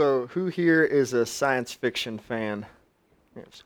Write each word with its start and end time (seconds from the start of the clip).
So, 0.00 0.28
who 0.28 0.46
here 0.46 0.82
is 0.82 1.12
a 1.12 1.26
science 1.26 1.74
fiction 1.74 2.18
fan? 2.18 2.64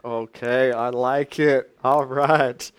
Okay, 0.05 0.73
I 0.73 0.89
like 0.89 1.39
it. 1.39 1.71
All 1.85 2.05
right. 2.05 2.73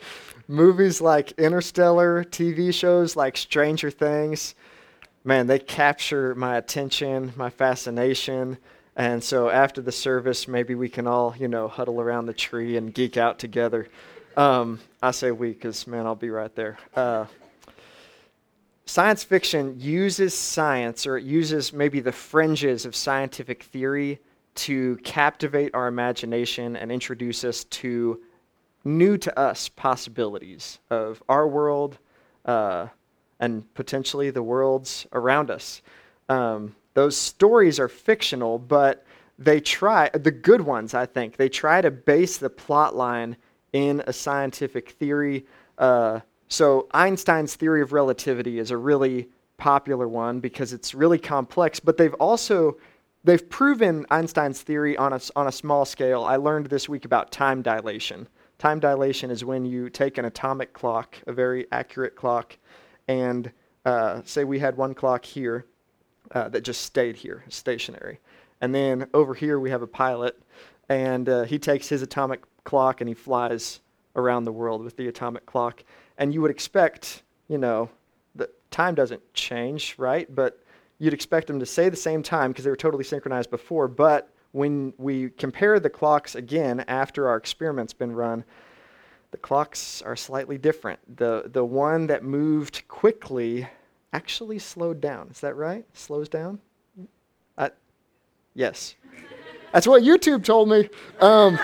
Movies 0.49 0.99
like 0.99 1.31
Interstellar, 1.37 2.25
TV 2.25 2.73
shows 2.73 3.15
like 3.15 3.37
Stranger 3.37 3.89
Things, 3.89 4.55
man, 5.23 5.47
they 5.47 5.59
capture 5.59 6.35
my 6.35 6.57
attention, 6.57 7.31
my 7.37 7.49
fascination. 7.49 8.57
And 8.97 9.23
so 9.23 9.49
after 9.49 9.81
the 9.81 9.93
service, 9.93 10.49
maybe 10.49 10.75
we 10.75 10.89
can 10.89 11.07
all, 11.07 11.33
you 11.39 11.47
know, 11.47 11.69
huddle 11.69 12.01
around 12.01 12.25
the 12.25 12.33
tree 12.33 12.75
and 12.75 12.93
geek 12.93 13.15
out 13.15 13.39
together. 13.39 13.87
Um, 14.35 14.81
I 15.01 15.11
say 15.11 15.31
we 15.31 15.53
because, 15.53 15.87
man, 15.87 16.05
I'll 16.05 16.15
be 16.15 16.29
right 16.29 16.53
there. 16.55 16.77
Uh, 16.93 17.27
science 18.85 19.23
fiction 19.23 19.75
uses 19.79 20.33
science, 20.33 21.07
or 21.07 21.17
it 21.17 21.23
uses 21.23 21.73
maybe 21.73 21.99
the 21.99 22.11
fringes 22.11 22.85
of 22.85 22.95
scientific 22.95 23.63
theory 23.63 24.19
to 24.55 24.97
captivate 24.97 25.73
our 25.73 25.87
imagination 25.87 26.75
and 26.75 26.91
introduce 26.91 27.43
us 27.43 27.63
to 27.65 28.21
new 28.83 29.17
to 29.17 29.37
us 29.37 29.67
possibilities 29.69 30.79
of 30.89 31.21
our 31.27 31.47
world 31.47 31.97
uh, 32.45 32.87
and 33.39 33.73
potentially 33.73 34.29
the 34.29 34.43
worlds 34.43 35.07
around 35.11 35.49
us. 35.49 35.81
Um, 36.29 36.75
those 36.93 37.17
stories 37.17 37.79
are 37.79 37.89
fictional, 37.89 38.57
but 38.57 39.03
they 39.37 39.59
try, 39.59 40.09
the 40.09 40.31
good 40.31 40.61
ones, 40.61 40.93
I 40.93 41.05
think, 41.05 41.35
they 41.35 41.49
try 41.49 41.81
to 41.81 41.91
base 41.91 42.37
the 42.37 42.49
plot 42.49 42.95
line 42.95 43.35
in 43.73 44.01
a 44.07 44.13
scientific 44.13 44.91
theory. 44.91 45.45
Uh, 45.77 46.21
so 46.47 46.87
Einstein's 46.91 47.55
theory 47.55 47.81
of 47.81 47.93
relativity 47.93 48.59
is 48.59 48.71
a 48.71 48.77
really 48.77 49.29
popular 49.57 50.07
one 50.07 50.39
because 50.39 50.73
it's 50.73 50.93
really 50.93 51.17
complex, 51.19 51.79
but 51.79 51.97
they've 51.97 52.13
also 52.15 52.77
they've 53.23 53.49
proven 53.49 54.05
Einstein's 54.11 54.61
theory 54.61 54.95
on 54.97 55.13
a, 55.13 55.19
on 55.35 55.47
a 55.47 55.51
small 55.51 55.85
scale. 55.85 56.23
I 56.23 56.35
learned 56.35 56.67
this 56.67 56.87
week 56.87 57.05
about 57.05 57.31
time 57.31 57.61
dilation. 57.61 58.27
Time 58.57 58.79
dilation 58.79 59.31
is 59.31 59.43
when 59.43 59.65
you 59.65 59.89
take 59.89 60.17
an 60.17 60.25
atomic 60.25 60.73
clock, 60.73 61.15
a 61.27 61.33
very 61.33 61.67
accurate 61.71 62.15
clock, 62.15 62.57
and 63.07 63.51
uh, 63.85 64.21
say 64.23 64.43
we 64.43 64.59
had 64.59 64.77
one 64.77 64.93
clock 64.93 65.25
here 65.25 65.65
uh, 66.31 66.49
that 66.49 66.61
just 66.61 66.81
stayed 66.81 67.15
here, 67.15 67.43
stationary. 67.49 68.19
And 68.61 68.73
then 68.73 69.07
over 69.13 69.33
here 69.33 69.59
we 69.59 69.69
have 69.71 69.81
a 69.81 69.87
pilot, 69.87 70.41
and 70.89 71.27
uh, 71.27 71.43
he 71.43 71.59
takes 71.59 71.89
his 71.89 72.01
atomic 72.01 72.43
clock 72.63 73.01
and 73.01 73.07
he 73.07 73.13
flies 73.13 73.81
around 74.15 74.45
the 74.45 74.51
world 74.51 74.83
with 74.83 74.95
the 74.97 75.07
atomic 75.07 75.45
clock. 75.45 75.83
And 76.17 76.33
you 76.33 76.41
would 76.41 76.51
expect, 76.51 77.23
you 77.47 77.57
know, 77.57 77.89
that 78.35 78.49
time 78.71 78.95
doesn't 78.95 79.21
change, 79.33 79.95
right? 79.97 80.33
But 80.33 80.63
you'd 80.99 81.13
expect 81.13 81.47
them 81.47 81.59
to 81.59 81.65
say 81.65 81.89
the 81.89 81.95
same 81.95 82.23
time 82.23 82.51
because 82.51 82.63
they 82.63 82.69
were 82.69 82.75
totally 82.75 83.03
synchronized 83.03 83.49
before. 83.49 83.87
But 83.87 84.29
when 84.51 84.93
we 84.97 85.29
compare 85.31 85.79
the 85.79 85.89
clocks 85.89 86.35
again 86.35 86.85
after 86.87 87.27
our 87.27 87.35
experiment's 87.35 87.93
been 87.93 88.13
run, 88.13 88.45
the 89.31 89.37
clocks 89.37 90.01
are 90.01 90.15
slightly 90.15 90.57
different. 90.57 91.17
The, 91.17 91.49
the 91.51 91.65
one 91.65 92.07
that 92.07 92.23
moved 92.23 92.87
quickly 92.87 93.67
actually 94.13 94.59
slowed 94.59 95.01
down. 95.01 95.27
Is 95.29 95.41
that 95.41 95.55
right? 95.55 95.83
Slows 95.93 96.29
down? 96.29 96.59
I, 97.57 97.71
yes. 98.53 98.95
That's 99.73 99.87
what 99.87 100.03
YouTube 100.03 100.45
told 100.45 100.69
me. 100.69 100.89
Um, 101.19 101.59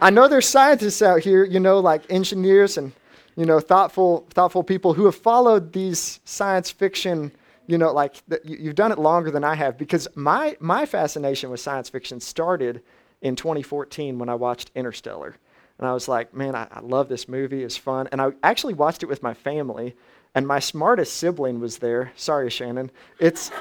I 0.00 0.10
know 0.10 0.26
there's 0.26 0.48
scientists 0.48 1.02
out 1.02 1.20
here, 1.20 1.44
you 1.44 1.60
know, 1.60 1.78
like 1.78 2.02
engineers 2.10 2.78
and 2.78 2.92
you 3.38 3.46
know, 3.46 3.60
thoughtful, 3.60 4.26
thoughtful 4.30 4.64
people 4.64 4.94
who 4.94 5.04
have 5.04 5.14
followed 5.14 5.72
these 5.72 6.18
science 6.24 6.72
fiction, 6.72 7.30
you 7.68 7.78
know, 7.78 7.92
like 7.92 8.20
the, 8.26 8.40
you've 8.42 8.74
done 8.74 8.90
it 8.90 8.98
longer 8.98 9.30
than 9.30 9.44
I 9.44 9.54
have 9.54 9.78
because 9.78 10.08
my, 10.16 10.56
my 10.58 10.86
fascination 10.86 11.48
with 11.48 11.60
science 11.60 11.88
fiction 11.88 12.18
started 12.18 12.82
in 13.22 13.36
2014 13.36 14.18
when 14.18 14.28
I 14.28 14.34
watched 14.34 14.72
Interstellar. 14.74 15.36
And 15.78 15.86
I 15.86 15.92
was 15.92 16.08
like, 16.08 16.34
man, 16.34 16.56
I, 16.56 16.66
I 16.68 16.80
love 16.80 17.08
this 17.08 17.28
movie. 17.28 17.62
It's 17.62 17.76
fun. 17.76 18.08
And 18.10 18.20
I 18.20 18.32
actually 18.42 18.74
watched 18.74 19.04
it 19.04 19.06
with 19.06 19.22
my 19.22 19.34
family, 19.34 19.94
and 20.34 20.44
my 20.44 20.58
smartest 20.58 21.14
sibling 21.14 21.60
was 21.60 21.78
there. 21.78 22.10
Sorry, 22.16 22.50
Shannon. 22.50 22.90
It's, 23.20 23.52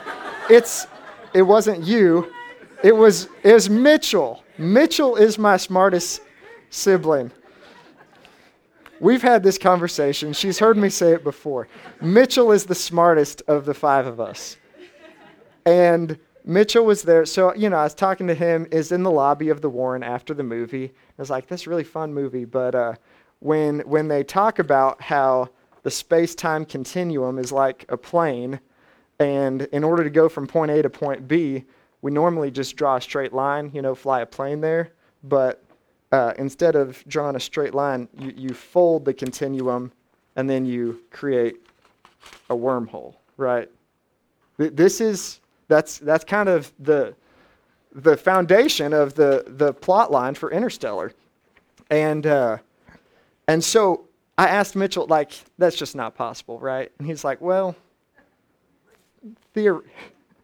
it's, 0.50 0.88
it 1.36 1.44
wasn't 1.44 1.84
you. 1.84 2.34
It 2.84 2.96
was, 2.96 3.30
it 3.44 3.54
was 3.54 3.70
Mitchell. 3.70 4.44
Mitchell 4.58 5.18
is 5.18 5.38
my 5.38 5.58
smartest 5.58 6.22
sibling. 6.72 7.32
We've 9.00 9.22
had 9.22 9.44
this 9.44 9.58
conversation. 9.58 10.34
She's 10.34 10.58
heard 10.58 10.78
me 10.78 10.90
say 10.90 11.14
it 11.14 11.24
before. 11.24 11.68
Mitchell 12.02 12.52
is 12.52 12.66
the 12.66 12.76
smartest 12.76 13.44
of 13.48 13.66
the 13.66 13.74
five 13.74 14.08
of 14.08 14.20
us. 14.20 14.58
And 15.66 16.18
Mitchell 16.44 16.86
was 16.86 17.04
there. 17.04 17.26
So, 17.26 17.54
you 17.54 17.70
know, 17.70 17.78
I 17.78 17.84
was 17.84 17.94
talking 17.94 18.26
to 18.28 18.34
him, 18.34 18.68
is 18.72 18.92
in 18.92 19.04
the 19.04 19.12
lobby 19.12 19.50
of 19.50 19.62
the 19.62 19.70
Warren 19.70 20.02
after 20.02 20.34
the 20.34 20.44
movie. 20.44 20.86
I 20.86 21.22
was 21.22 21.30
like, 21.30 21.48
that's 21.48 21.68
a 21.68 21.70
really 21.70 21.84
fun 21.84 22.14
movie. 22.14 22.46
But 22.46 22.74
uh, 22.74 22.94
when, 23.40 23.82
when 23.82 24.08
they 24.08 24.24
talk 24.24 24.58
about 24.58 25.02
how 25.02 25.50
the 25.84 25.92
space 25.92 26.34
time 26.34 26.66
continuum 26.66 27.38
is 27.38 27.52
like 27.52 27.86
a 27.90 27.98
plane, 27.98 28.60
and 29.20 29.64
in 29.74 29.84
order 29.84 30.04
to 30.04 30.10
go 30.10 30.30
from 30.30 30.48
point 30.48 30.72
A 30.72 30.82
to 30.82 30.90
point 30.90 31.28
B, 31.28 31.66
we 32.02 32.12
normally 32.12 32.50
just 32.50 32.76
draw 32.76 32.96
a 32.96 33.02
straight 33.02 33.34
line, 33.34 33.70
you 33.74 33.82
know, 33.82 33.94
fly 33.94 34.22
a 34.22 34.26
plane 34.26 34.62
there. 34.62 34.94
But 35.24 35.64
uh, 36.12 36.34
instead 36.38 36.76
of 36.76 37.04
drawing 37.08 37.36
a 37.36 37.40
straight 37.40 37.74
line, 37.74 38.08
you, 38.18 38.34
you 38.36 38.54
fold 38.54 39.06
the 39.06 39.14
continuum 39.14 39.92
and 40.36 40.50
then 40.50 40.66
you 40.66 41.02
create 41.12 41.58
a 42.50 42.56
wormhole, 42.56 43.16
right? 43.38 43.70
This 44.58 45.02
is 45.02 45.40
that's 45.68 46.00
that's 46.00 46.24
kind 46.24 46.50
of 46.50 46.72
the 46.80 47.14
the 47.92 48.16
foundation 48.18 48.94
of 48.94 49.14
the 49.16 49.44
the 49.48 49.74
plot 49.74 50.12
line 50.12 50.34
for 50.34 50.52
Interstellar, 50.52 51.12
and 51.90 52.26
uh, 52.26 52.58
and 53.48 53.64
so 53.64 54.06
I 54.38 54.48
asked 54.48 54.76
Mitchell 54.76 55.06
like 55.08 55.32
that's 55.58 55.76
just 55.76 55.96
not 55.96 56.16
possible, 56.16 56.60
right? 56.60 56.92
And 56.98 57.08
he's 57.08 57.24
like, 57.24 57.42
well, 57.42 57.76
theor- 59.56 59.84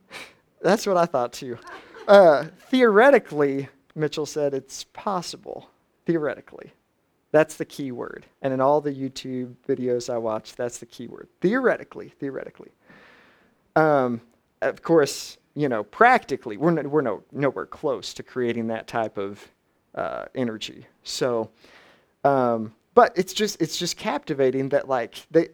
that's 0.62 0.85
what 0.85 0.97
I 0.97 1.06
thought 1.06 1.34
too. 1.34 1.57
Uh, 2.07 2.45
theoretically, 2.69 3.69
Mitchell 3.96 4.26
said 4.26 4.54
it's 4.54 4.86
possible, 4.86 5.70
theoretically. 6.06 6.74
That's 7.31 7.56
the 7.56 7.66
key 7.66 7.92
word. 7.92 8.26
And 8.42 8.54
in 8.54 8.62
all 8.62 8.80
the 8.80 8.94
YouTube 8.94 9.56
videos 9.68 10.12
I 10.12 10.18
watch, 10.18 10.56
that's 10.56 10.78
the 10.78 10.86
key 10.86 11.08
word. 11.08 11.28
Theoretically, 11.42 12.09
theoretically. 12.20 12.72
Um, 13.76 14.22
of 14.62 14.81
course, 14.81 15.38
you 15.56 15.68
know, 15.68 15.84
practically, 15.84 16.58
we're, 16.58 16.72
no, 16.72 16.84
we're 16.84 17.02
no, 17.02 17.24
nowhere 17.31 17.66
close 17.66 18.14
to 18.16 18.24
creating 18.24 18.68
that 18.68 18.88
type 18.88 19.18
of 19.18 19.48
uh, 19.96 20.25
energy. 20.36 20.86
So, 21.04 21.50
um, 22.24 22.74
but 22.96 23.14
it's 23.18 23.34
just 23.34 23.62
it's 23.62 23.78
just 23.78 23.98
captivating 23.98 24.70
that 24.70 24.88
like 24.88 25.16
they 25.31 25.50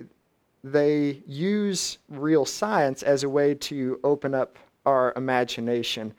they 0.63 1.21
use 1.25 1.97
real 2.09 2.45
science 2.45 3.03
as 3.03 3.23
a 3.23 3.29
way 3.29 3.53
to 3.55 3.99
open 4.03 4.33
up 4.35 4.57
our 4.85 5.13
imagination. 5.15 6.13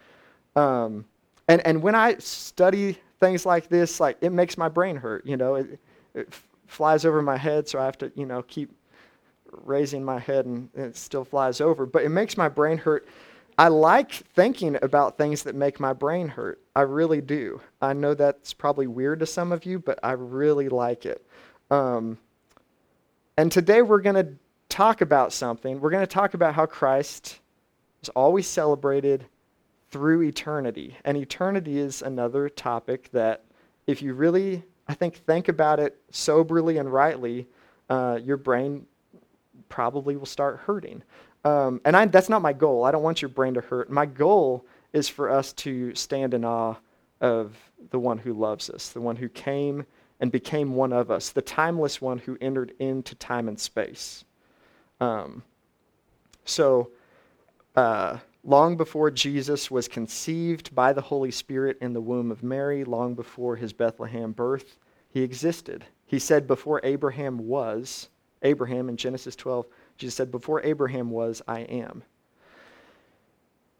Um, 0.56 1.04
and, 1.50 1.66
and 1.66 1.82
when 1.82 1.96
I 1.96 2.16
study 2.18 2.96
things 3.18 3.44
like 3.44 3.68
this, 3.68 3.98
like 3.98 4.16
it 4.20 4.30
makes 4.30 4.56
my 4.56 4.68
brain 4.68 4.94
hurt. 4.94 5.26
You 5.26 5.36
know, 5.36 5.56
it, 5.56 5.80
it 6.14 6.28
f- 6.30 6.46
flies 6.68 7.04
over 7.04 7.20
my 7.22 7.36
head, 7.36 7.66
so 7.66 7.80
I 7.80 7.84
have 7.86 7.98
to, 7.98 8.12
you 8.14 8.24
know, 8.24 8.42
keep 8.42 8.70
raising 9.64 10.04
my 10.04 10.20
head 10.20 10.46
and, 10.46 10.68
and 10.76 10.86
it 10.86 10.96
still 10.96 11.24
flies 11.24 11.60
over. 11.60 11.86
But 11.86 12.04
it 12.04 12.10
makes 12.10 12.36
my 12.36 12.48
brain 12.48 12.78
hurt. 12.78 13.08
I 13.58 13.66
like 13.66 14.12
thinking 14.12 14.78
about 14.80 15.18
things 15.18 15.42
that 15.42 15.56
make 15.56 15.80
my 15.80 15.92
brain 15.92 16.28
hurt. 16.28 16.62
I 16.76 16.82
really 16.82 17.20
do. 17.20 17.60
I 17.82 17.94
know 17.94 18.14
that's 18.14 18.54
probably 18.54 18.86
weird 18.86 19.18
to 19.18 19.26
some 19.26 19.50
of 19.50 19.66
you, 19.66 19.80
but 19.80 19.98
I 20.04 20.12
really 20.12 20.68
like 20.68 21.04
it. 21.04 21.26
Um, 21.72 22.16
and 23.36 23.50
today 23.50 23.82
we're 23.82 24.02
going 24.02 24.14
to 24.14 24.28
talk 24.68 25.00
about 25.00 25.32
something. 25.32 25.80
We're 25.80 25.90
going 25.90 26.06
to 26.06 26.14
talk 26.14 26.34
about 26.34 26.54
how 26.54 26.66
Christ 26.66 27.40
is 28.02 28.08
always 28.10 28.46
celebrated 28.46 29.26
through 29.90 30.22
eternity. 30.22 30.96
And 31.04 31.16
eternity 31.16 31.78
is 31.78 32.02
another 32.02 32.48
topic 32.48 33.10
that, 33.12 33.44
if 33.86 34.02
you 34.02 34.14
really, 34.14 34.62
I 34.88 34.94
think, 34.94 35.16
think 35.16 35.48
about 35.48 35.80
it 35.80 36.00
soberly 36.10 36.78
and 36.78 36.92
rightly, 36.92 37.46
uh, 37.88 38.18
your 38.22 38.36
brain 38.36 38.86
probably 39.68 40.16
will 40.16 40.26
start 40.26 40.58
hurting. 40.58 41.02
Um, 41.44 41.80
and 41.84 41.96
I, 41.96 42.06
that's 42.06 42.28
not 42.28 42.42
my 42.42 42.52
goal. 42.52 42.84
I 42.84 42.90
don't 42.90 43.02
want 43.02 43.22
your 43.22 43.30
brain 43.30 43.54
to 43.54 43.60
hurt. 43.60 43.90
My 43.90 44.06
goal 44.06 44.64
is 44.92 45.08
for 45.08 45.30
us 45.30 45.52
to 45.54 45.94
stand 45.94 46.34
in 46.34 46.44
awe 46.44 46.74
of 47.20 47.56
the 47.90 47.98
one 47.98 48.18
who 48.18 48.32
loves 48.32 48.70
us, 48.70 48.90
the 48.90 49.00
one 49.00 49.16
who 49.16 49.28
came 49.28 49.86
and 50.20 50.30
became 50.30 50.74
one 50.74 50.92
of 50.92 51.10
us, 51.10 51.30
the 51.30 51.42
timeless 51.42 52.00
one 52.00 52.18
who 52.18 52.36
entered 52.40 52.74
into 52.78 53.14
time 53.14 53.48
and 53.48 53.58
space. 53.58 54.24
Um, 55.00 55.42
so, 56.44 56.90
uh, 57.74 58.18
long 58.44 58.76
before 58.76 59.10
Jesus 59.10 59.70
was 59.70 59.88
conceived 59.88 60.74
by 60.74 60.92
the 60.92 61.00
Holy 61.00 61.30
Spirit 61.30 61.78
in 61.80 61.92
the 61.92 62.00
womb 62.00 62.30
of 62.30 62.42
Mary, 62.42 62.84
long 62.84 63.14
before 63.14 63.56
his 63.56 63.72
Bethlehem 63.72 64.32
birth, 64.32 64.78
he 65.10 65.22
existed. 65.22 65.84
He 66.06 66.18
said, 66.18 66.46
Before 66.46 66.80
Abraham 66.82 67.38
was, 67.38 68.08
Abraham 68.42 68.88
in 68.88 68.96
Genesis 68.96 69.36
12, 69.36 69.66
Jesus 69.98 70.14
said, 70.14 70.30
Before 70.30 70.62
Abraham 70.62 71.10
was, 71.10 71.42
I 71.46 71.60
am. 71.60 72.02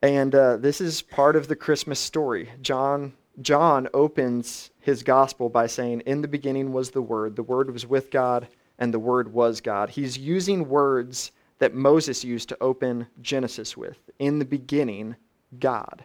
And 0.02 0.34
uh, 0.34 0.56
this 0.56 0.80
is 0.80 1.02
part 1.02 1.36
of 1.36 1.48
the 1.48 1.56
Christmas 1.56 2.00
story. 2.00 2.50
John, 2.62 3.12
John 3.42 3.88
opens 3.92 4.70
his 4.80 5.02
gospel 5.02 5.48
by 5.48 5.66
saying, 5.66 6.00
In 6.00 6.22
the 6.22 6.28
beginning 6.28 6.72
was 6.72 6.90
the 6.90 7.02
Word, 7.02 7.36
the 7.36 7.42
Word 7.42 7.70
was 7.70 7.86
with 7.86 8.10
God, 8.10 8.48
and 8.78 8.94
the 8.94 8.98
Word 8.98 9.32
was 9.32 9.60
God. 9.60 9.90
He's 9.90 10.16
using 10.16 10.68
words 10.68 11.32
that 11.60 11.74
Moses 11.74 12.24
used 12.24 12.48
to 12.48 12.58
open 12.60 13.06
Genesis 13.22 13.76
with. 13.76 13.98
In 14.18 14.38
the 14.38 14.44
beginning, 14.44 15.14
God. 15.58 16.04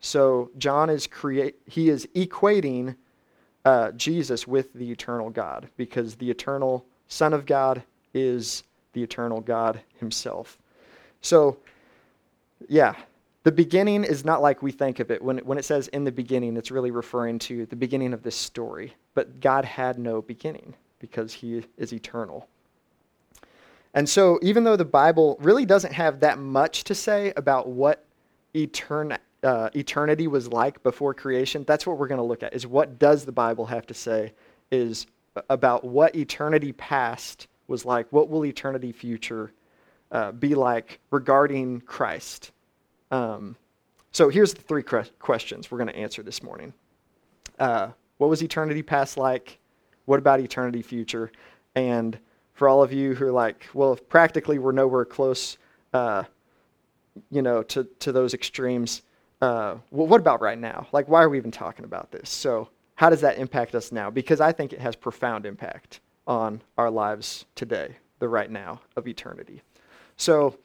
So 0.00 0.50
John 0.58 0.90
is 0.90 1.06
create 1.06 1.56
he 1.66 1.90
is 1.90 2.08
equating 2.14 2.96
uh, 3.64 3.92
Jesus 3.92 4.46
with 4.46 4.72
the 4.74 4.90
eternal 4.90 5.30
God 5.30 5.68
because 5.76 6.16
the 6.16 6.30
eternal 6.30 6.84
Son 7.08 7.32
of 7.32 7.46
God 7.46 7.82
is 8.12 8.64
the 8.92 9.02
eternal 9.02 9.40
God 9.40 9.80
Himself. 9.98 10.58
So, 11.20 11.56
yeah, 12.68 12.94
the 13.42 13.52
beginning 13.52 14.04
is 14.04 14.24
not 14.24 14.42
like 14.42 14.62
we 14.62 14.72
think 14.72 15.00
of 15.00 15.10
it. 15.10 15.22
When, 15.22 15.38
when 15.38 15.58
it 15.58 15.64
says 15.64 15.88
in 15.88 16.04
the 16.04 16.12
beginning, 16.12 16.56
it's 16.56 16.70
really 16.70 16.90
referring 16.90 17.38
to 17.40 17.66
the 17.66 17.76
beginning 17.76 18.12
of 18.12 18.22
this 18.22 18.36
story. 18.36 18.94
But 19.14 19.40
God 19.40 19.64
had 19.64 19.98
no 19.98 20.22
beginning 20.22 20.74
because 20.98 21.32
He 21.32 21.62
is 21.76 21.92
eternal. 21.92 22.48
And 23.94 24.08
so, 24.08 24.38
even 24.42 24.64
though 24.64 24.76
the 24.76 24.84
Bible 24.84 25.38
really 25.40 25.64
doesn't 25.64 25.92
have 25.92 26.20
that 26.20 26.38
much 26.38 26.84
to 26.84 26.94
say 26.94 27.32
about 27.36 27.68
what 27.68 28.04
etern- 28.54 29.18
uh, 29.42 29.70
eternity 29.74 30.26
was 30.26 30.48
like 30.48 30.82
before 30.82 31.14
creation, 31.14 31.64
that's 31.66 31.86
what 31.86 31.96
we're 31.96 32.08
going 32.08 32.18
to 32.18 32.24
look 32.24 32.42
at. 32.42 32.54
Is 32.54 32.66
what 32.66 32.98
does 32.98 33.24
the 33.24 33.32
Bible 33.32 33.66
have 33.66 33.86
to 33.86 33.94
say? 33.94 34.32
Is 34.72 35.06
about 35.48 35.84
what 35.84 36.14
eternity 36.16 36.72
past 36.72 37.46
was 37.66 37.84
like. 37.84 38.06
What 38.10 38.28
will 38.28 38.44
eternity 38.44 38.92
future 38.92 39.52
uh, 40.10 40.32
be 40.32 40.54
like 40.54 41.00
regarding 41.10 41.80
Christ? 41.82 42.52
Um, 43.10 43.56
so 44.10 44.28
here's 44.28 44.54
the 44.54 44.62
three 44.62 44.82
questions 44.82 45.70
we're 45.70 45.78
going 45.78 45.88
to 45.88 45.96
answer 45.96 46.22
this 46.22 46.42
morning. 46.42 46.72
Uh, 47.58 47.88
what 48.18 48.30
was 48.30 48.42
eternity 48.42 48.82
past 48.82 49.16
like? 49.16 49.58
What 50.04 50.18
about 50.18 50.40
eternity 50.40 50.82
future? 50.82 51.32
And 51.74 52.18
for 52.54 52.68
all 52.68 52.82
of 52.82 52.92
you 52.92 53.14
who 53.14 53.26
are 53.26 53.32
like, 53.32 53.68
well, 53.74 53.92
if 53.92 54.08
practically 54.08 54.58
we're 54.58 54.72
nowhere 54.72 55.04
close, 55.04 55.58
uh, 55.92 56.24
you 57.30 57.42
know, 57.42 57.62
to, 57.64 57.84
to 58.00 58.12
those 58.12 58.32
extremes. 58.32 59.02
Uh, 59.42 59.76
well, 59.90 60.06
what 60.06 60.20
about 60.20 60.40
right 60.40 60.58
now? 60.58 60.86
Like, 60.92 61.08
why 61.08 61.22
are 61.22 61.28
we 61.28 61.36
even 61.36 61.50
talking 61.50 61.84
about 61.84 62.10
this? 62.10 62.30
So, 62.30 62.68
how 62.94 63.10
does 63.10 63.20
that 63.22 63.38
impact 63.38 63.74
us 63.74 63.90
now? 63.90 64.08
Because 64.08 64.40
I 64.40 64.52
think 64.52 64.72
it 64.72 64.80
has 64.80 64.94
profound 64.94 65.46
impact 65.46 66.00
on 66.26 66.62
our 66.78 66.90
lives 66.90 67.44
today, 67.56 67.96
the 68.20 68.28
right 68.28 68.50
now 68.50 68.80
of 68.96 69.08
eternity. 69.08 69.60
So, 70.16 70.56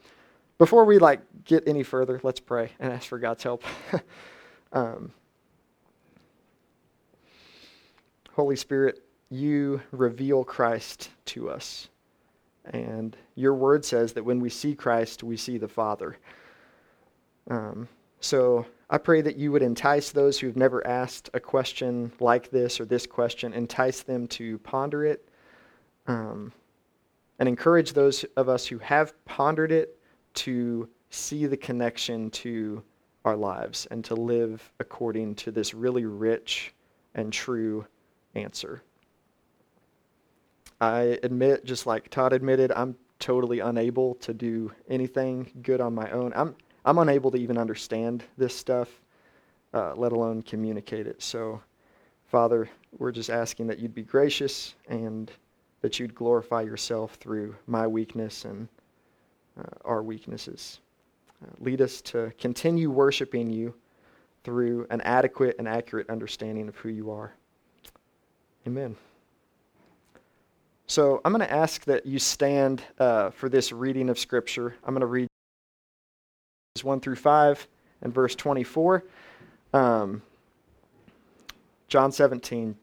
before 0.60 0.86
we 0.86 1.00
like 1.00 1.22
get 1.44 1.68
any 1.68 1.84
further, 1.84 2.20
let's 2.22 2.40
pray 2.40 2.72
and 2.80 2.94
ask 2.94 3.08
for 3.08 3.18
God's 3.18 3.42
help. 3.44 3.64
um, 4.74 5.12
Holy 8.34 8.56
Spirit, 8.56 9.04
you 9.30 9.82
reveal 9.92 10.44
Christ 10.44 11.10
to 11.26 11.50
us. 11.50 11.90
And 12.66 13.16
your 13.36 13.54
word 13.54 13.86
says 13.86 14.14
that 14.14 14.26
when 14.26 14.40
we 14.40 14.50
see 14.50 14.76
Christ, 14.76 15.24
we 15.24 15.38
see 15.38 15.58
the 15.58 15.68
Father. 15.68 16.18
Um, 17.50 17.88
so 18.20 18.66
I 18.90 18.98
pray 18.98 19.22
that 19.22 19.38
you 19.38 19.52
would 19.52 19.62
entice 19.62 20.12
those 20.12 20.40
who've 20.40 20.58
never 20.58 20.86
asked 20.86 21.30
a 21.34 21.40
question 21.40 22.12
like 22.20 22.50
this 22.50 22.80
or 22.80 22.86
this 22.86 23.06
question, 23.06 23.54
entice 23.54 24.02
them 24.02 24.28
to 24.30 24.58
ponder 24.60 25.06
it, 25.06 25.28
um, 26.08 26.52
and 27.40 27.48
encourage 27.48 27.94
those 27.94 28.24
of 28.36 28.50
us 28.50 28.66
who 28.66 28.78
have 28.80 29.14
pondered 29.26 29.72
it 29.72 29.98
to 30.34 30.90
see 31.10 31.46
the 31.46 31.58
connection 31.58 32.30
to 32.32 32.84
our 33.26 33.36
lives 33.36 33.88
and 33.92 34.04
to 34.06 34.16
live 34.16 34.72
according 34.80 35.36
to 35.36 35.52
this 35.52 35.74
really 35.74 36.06
rich 36.06 36.74
and 37.16 37.32
true 37.32 37.86
answer. 38.36 38.82
I 40.82 41.20
admit, 41.24 41.66
just 41.66 41.86
like 41.86 42.10
Todd 42.10 42.34
admitted, 42.34 42.72
I'm 42.72 42.96
totally 43.20 43.60
unable 43.60 44.16
to 44.16 44.34
do 44.34 44.72
anything 44.88 45.52
good 45.62 45.82
on 45.82 45.94
my 45.94 46.10
own. 46.12 46.32
I'm, 46.36 46.56
I'm 46.86 46.98
unable 46.98 47.32
to 47.32 47.38
even 47.38 47.58
understand 47.58 48.24
this 48.38 48.56
stuff, 48.56 48.90
uh, 49.74 49.94
let 49.96 50.14
alone 50.14 50.42
communicate 50.42 51.06
it. 51.06 51.22
So, 51.22 51.62
Father, 52.28 52.70
we're 52.98 53.12
just 53.12 53.30
asking 53.30 53.68
that 53.68 53.80
you'd 53.80 53.94
be 53.94 54.04
gracious 54.04 54.76
and 54.88 55.32
that 55.82 56.00
you'd 56.00 56.16
glorify 56.16 56.62
yourself 56.62 57.16
through 57.16 57.56
my 57.68 57.86
weakness 57.86 58.46
and 58.46 58.68
uh, 59.60 59.64
our 59.84 60.02
weaknesses. 60.02 60.80
Uh, 61.44 61.52
lead 61.60 61.82
us 61.82 62.02
to 62.02 62.32
continue 62.40 62.90
worshiping 62.90 63.50
you 63.52 63.74
through 64.44 64.88
an 64.90 65.02
adequate 65.02 65.56
and 65.60 65.68
accurate 65.68 66.10
understanding 66.10 66.68
of 66.68 66.76
who 66.78 66.90
you 66.90 67.12
are. 67.12 67.34
Amen. 68.68 68.96
So 70.90 71.22
I'm 71.24 71.32
going 71.32 71.48
to 71.48 71.54
ask 71.54 71.86
that 71.86 72.08
you 72.08 72.18
stand 72.18 72.82
uh, 72.98 73.30
for 73.30 73.48
this 73.48 73.72
reading 73.72 74.10
of 74.10 74.18
Scripture. 74.18 74.74
I'm 74.84 74.96
going 74.96 75.02
to 75.02 75.06
read 75.06 75.28
1 76.82 77.00
through 77.00 77.18
5 77.18 77.68
and 78.02 78.12
verse 78.12 78.34
24. 78.34 79.04
Um, 79.72 80.24
John 81.90 82.12
17 82.12 82.76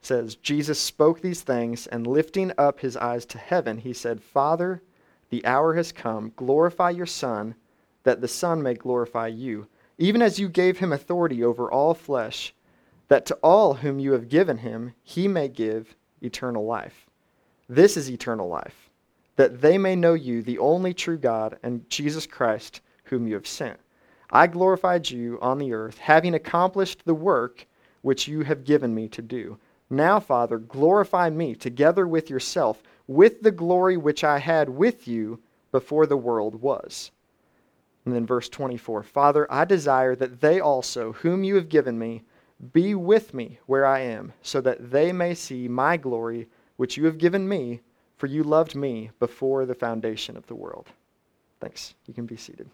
says, 0.00 0.36
Jesus 0.36 0.80
spoke 0.80 1.20
these 1.20 1.42
things, 1.42 1.86
and 1.88 2.06
lifting 2.06 2.52
up 2.56 2.80
his 2.80 2.96
eyes 2.96 3.26
to 3.26 3.38
heaven, 3.38 3.76
he 3.76 3.92
said, 3.92 4.22
Father, 4.22 4.82
the 5.28 5.44
hour 5.44 5.74
has 5.74 5.92
come. 5.92 6.32
Glorify 6.36 6.88
your 6.88 7.04
Son, 7.04 7.54
that 8.02 8.22
the 8.22 8.28
Son 8.28 8.62
may 8.62 8.72
glorify 8.72 9.26
you, 9.26 9.66
even 9.98 10.22
as 10.22 10.38
you 10.38 10.48
gave 10.48 10.78
him 10.78 10.90
authority 10.90 11.44
over 11.44 11.70
all 11.70 11.92
flesh, 11.92 12.54
that 13.08 13.26
to 13.26 13.34
all 13.42 13.74
whom 13.74 13.98
you 13.98 14.12
have 14.12 14.30
given 14.30 14.56
him, 14.56 14.94
he 15.02 15.28
may 15.28 15.48
give 15.48 15.94
eternal 16.22 16.64
life. 16.64 17.09
This 17.70 17.96
is 17.96 18.10
eternal 18.10 18.48
life, 18.48 18.90
that 19.36 19.60
they 19.60 19.78
may 19.78 19.94
know 19.94 20.14
you, 20.14 20.42
the 20.42 20.58
only 20.58 20.92
true 20.92 21.16
God, 21.16 21.56
and 21.62 21.88
Jesus 21.88 22.26
Christ, 22.26 22.80
whom 23.04 23.28
you 23.28 23.34
have 23.34 23.46
sent. 23.46 23.78
I 24.32 24.48
glorified 24.48 25.08
you 25.08 25.38
on 25.40 25.58
the 25.58 25.72
earth, 25.72 25.96
having 25.98 26.34
accomplished 26.34 27.04
the 27.04 27.14
work 27.14 27.64
which 28.02 28.26
you 28.26 28.42
have 28.42 28.64
given 28.64 28.92
me 28.92 29.06
to 29.10 29.22
do. 29.22 29.56
Now, 29.88 30.18
Father, 30.18 30.58
glorify 30.58 31.30
me 31.30 31.54
together 31.54 32.08
with 32.08 32.28
yourself, 32.28 32.82
with 33.06 33.40
the 33.40 33.52
glory 33.52 33.96
which 33.96 34.24
I 34.24 34.40
had 34.40 34.68
with 34.68 35.06
you 35.06 35.38
before 35.70 36.06
the 36.06 36.16
world 36.16 36.56
was. 36.56 37.12
And 38.04 38.12
then 38.12 38.26
verse 38.26 38.48
24 38.48 39.04
Father, 39.04 39.46
I 39.48 39.64
desire 39.64 40.16
that 40.16 40.40
they 40.40 40.58
also, 40.58 41.12
whom 41.12 41.44
you 41.44 41.54
have 41.54 41.68
given 41.68 41.96
me, 41.96 42.24
be 42.72 42.96
with 42.96 43.32
me 43.32 43.60
where 43.66 43.86
I 43.86 44.00
am, 44.00 44.32
so 44.42 44.60
that 44.60 44.90
they 44.90 45.12
may 45.12 45.34
see 45.34 45.68
my 45.68 45.96
glory 45.96 46.48
which 46.80 46.96
you 46.96 47.04
have 47.04 47.18
given 47.18 47.46
me, 47.46 47.78
for 48.16 48.26
you 48.26 48.42
loved 48.42 48.74
me 48.74 49.10
before 49.18 49.66
the 49.66 49.74
foundation 49.74 50.34
of 50.34 50.46
the 50.46 50.54
world. 50.54 50.86
Thanks. 51.60 51.92
You 52.06 52.14
can 52.14 52.24
be 52.24 52.38
seated. 52.38 52.70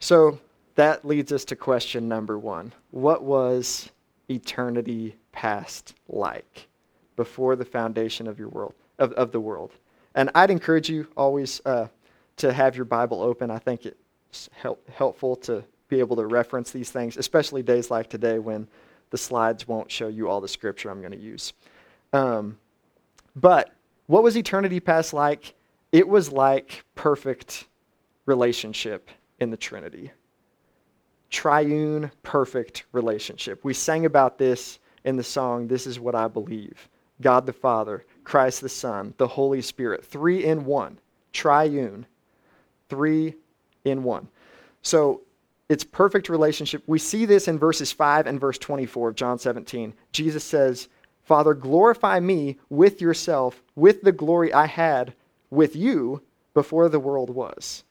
So 0.00 0.38
that 0.74 1.02
leads 1.02 1.32
us 1.32 1.46
to 1.46 1.56
question 1.56 2.08
number 2.08 2.38
one 2.38 2.74
What 2.90 3.22
was 3.22 3.88
eternity 4.28 5.16
past 5.32 5.94
like 6.10 6.68
before 7.16 7.56
the 7.56 7.64
foundation 7.64 8.28
of 8.28 8.38
your 8.38 8.50
world 8.50 8.74
of, 8.98 9.12
of 9.12 9.32
the 9.32 9.40
world? 9.40 9.72
And 10.14 10.30
I'd 10.34 10.50
encourage 10.50 10.90
you 10.90 11.08
always 11.16 11.62
uh, 11.64 11.86
to 12.36 12.52
have 12.52 12.76
your 12.76 12.84
Bible 12.84 13.22
open. 13.22 13.50
I 13.50 13.58
think 13.58 13.86
it's 13.86 14.50
help, 14.52 14.86
helpful 14.90 15.36
to 15.36 15.64
be 15.88 16.00
able 16.00 16.16
to 16.16 16.26
reference 16.26 16.70
these 16.70 16.90
things, 16.90 17.16
especially 17.16 17.62
days 17.62 17.90
like 17.90 18.10
today 18.10 18.38
when 18.38 18.68
the 19.10 19.18
slides 19.18 19.66
won't 19.68 19.90
show 19.90 20.08
you 20.08 20.28
all 20.28 20.40
the 20.40 20.48
scripture 20.48 20.90
I'm 20.90 21.00
going 21.00 21.12
to 21.12 21.18
use. 21.18 21.52
Um, 22.12 22.58
but 23.36 23.72
what 24.06 24.22
was 24.22 24.36
eternity 24.36 24.80
past 24.80 25.12
like? 25.12 25.54
It 25.92 26.06
was 26.08 26.32
like 26.32 26.84
perfect 26.94 27.66
relationship 28.26 29.10
in 29.40 29.50
the 29.50 29.56
Trinity. 29.56 30.10
Triune, 31.30 32.10
perfect 32.22 32.84
relationship. 32.92 33.64
We 33.64 33.74
sang 33.74 34.06
about 34.06 34.38
this 34.38 34.78
in 35.04 35.16
the 35.16 35.24
song, 35.24 35.66
This 35.66 35.86
is 35.86 35.98
What 36.00 36.14
I 36.14 36.28
Believe. 36.28 36.88
God 37.20 37.46
the 37.46 37.52
Father, 37.52 38.04
Christ 38.24 38.60
the 38.60 38.68
Son, 38.68 39.14
the 39.18 39.26
Holy 39.26 39.60
Spirit, 39.60 40.04
three 40.04 40.44
in 40.44 40.64
one. 40.64 40.98
Triune, 41.32 42.06
three 42.88 43.34
in 43.84 44.02
one. 44.02 44.28
So 44.82 45.22
its 45.68 45.84
perfect 45.84 46.28
relationship. 46.28 46.82
We 46.86 46.98
see 46.98 47.24
this 47.24 47.48
in 47.48 47.58
verses 47.58 47.92
5 47.92 48.26
and 48.26 48.40
verse 48.40 48.58
24 48.58 49.10
of 49.10 49.14
John 49.14 49.38
17. 49.38 49.94
Jesus 50.12 50.44
says, 50.44 50.88
Father, 51.22 51.54
glorify 51.54 52.20
me 52.20 52.58
with 52.68 53.00
yourself, 53.00 53.62
with 53.74 54.02
the 54.02 54.12
glory 54.12 54.52
I 54.52 54.66
had 54.66 55.14
with 55.50 55.74
you 55.74 56.22
before 56.52 56.88
the 56.88 57.00
world 57.00 57.30
was. 57.30 57.84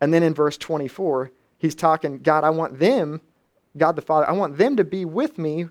And 0.00 0.12
then 0.12 0.22
in 0.22 0.34
verse 0.34 0.58
24, 0.58 1.30
he's 1.58 1.74
talking, 1.74 2.18
God, 2.18 2.44
I 2.44 2.50
want 2.50 2.78
them, 2.78 3.22
God 3.76 3.96
the 3.96 4.02
Father, 4.02 4.28
I 4.28 4.32
want 4.32 4.58
them 4.58 4.76
to 4.76 4.84
be 4.84 5.04
with 5.04 5.38
me 5.38 5.66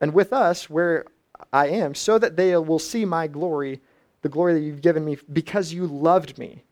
and 0.00 0.14
with 0.14 0.32
us 0.32 0.70
where 0.70 1.04
I 1.52 1.68
am, 1.68 1.94
so 1.94 2.18
that 2.18 2.36
they 2.36 2.56
will 2.56 2.78
see 2.78 3.04
my 3.04 3.26
glory, 3.26 3.80
the 4.22 4.28
glory 4.28 4.54
that 4.54 4.60
you've 4.60 4.80
given 4.80 5.04
me, 5.04 5.18
because 5.32 5.72
you 5.72 5.86
loved 5.86 6.38
me 6.38 6.62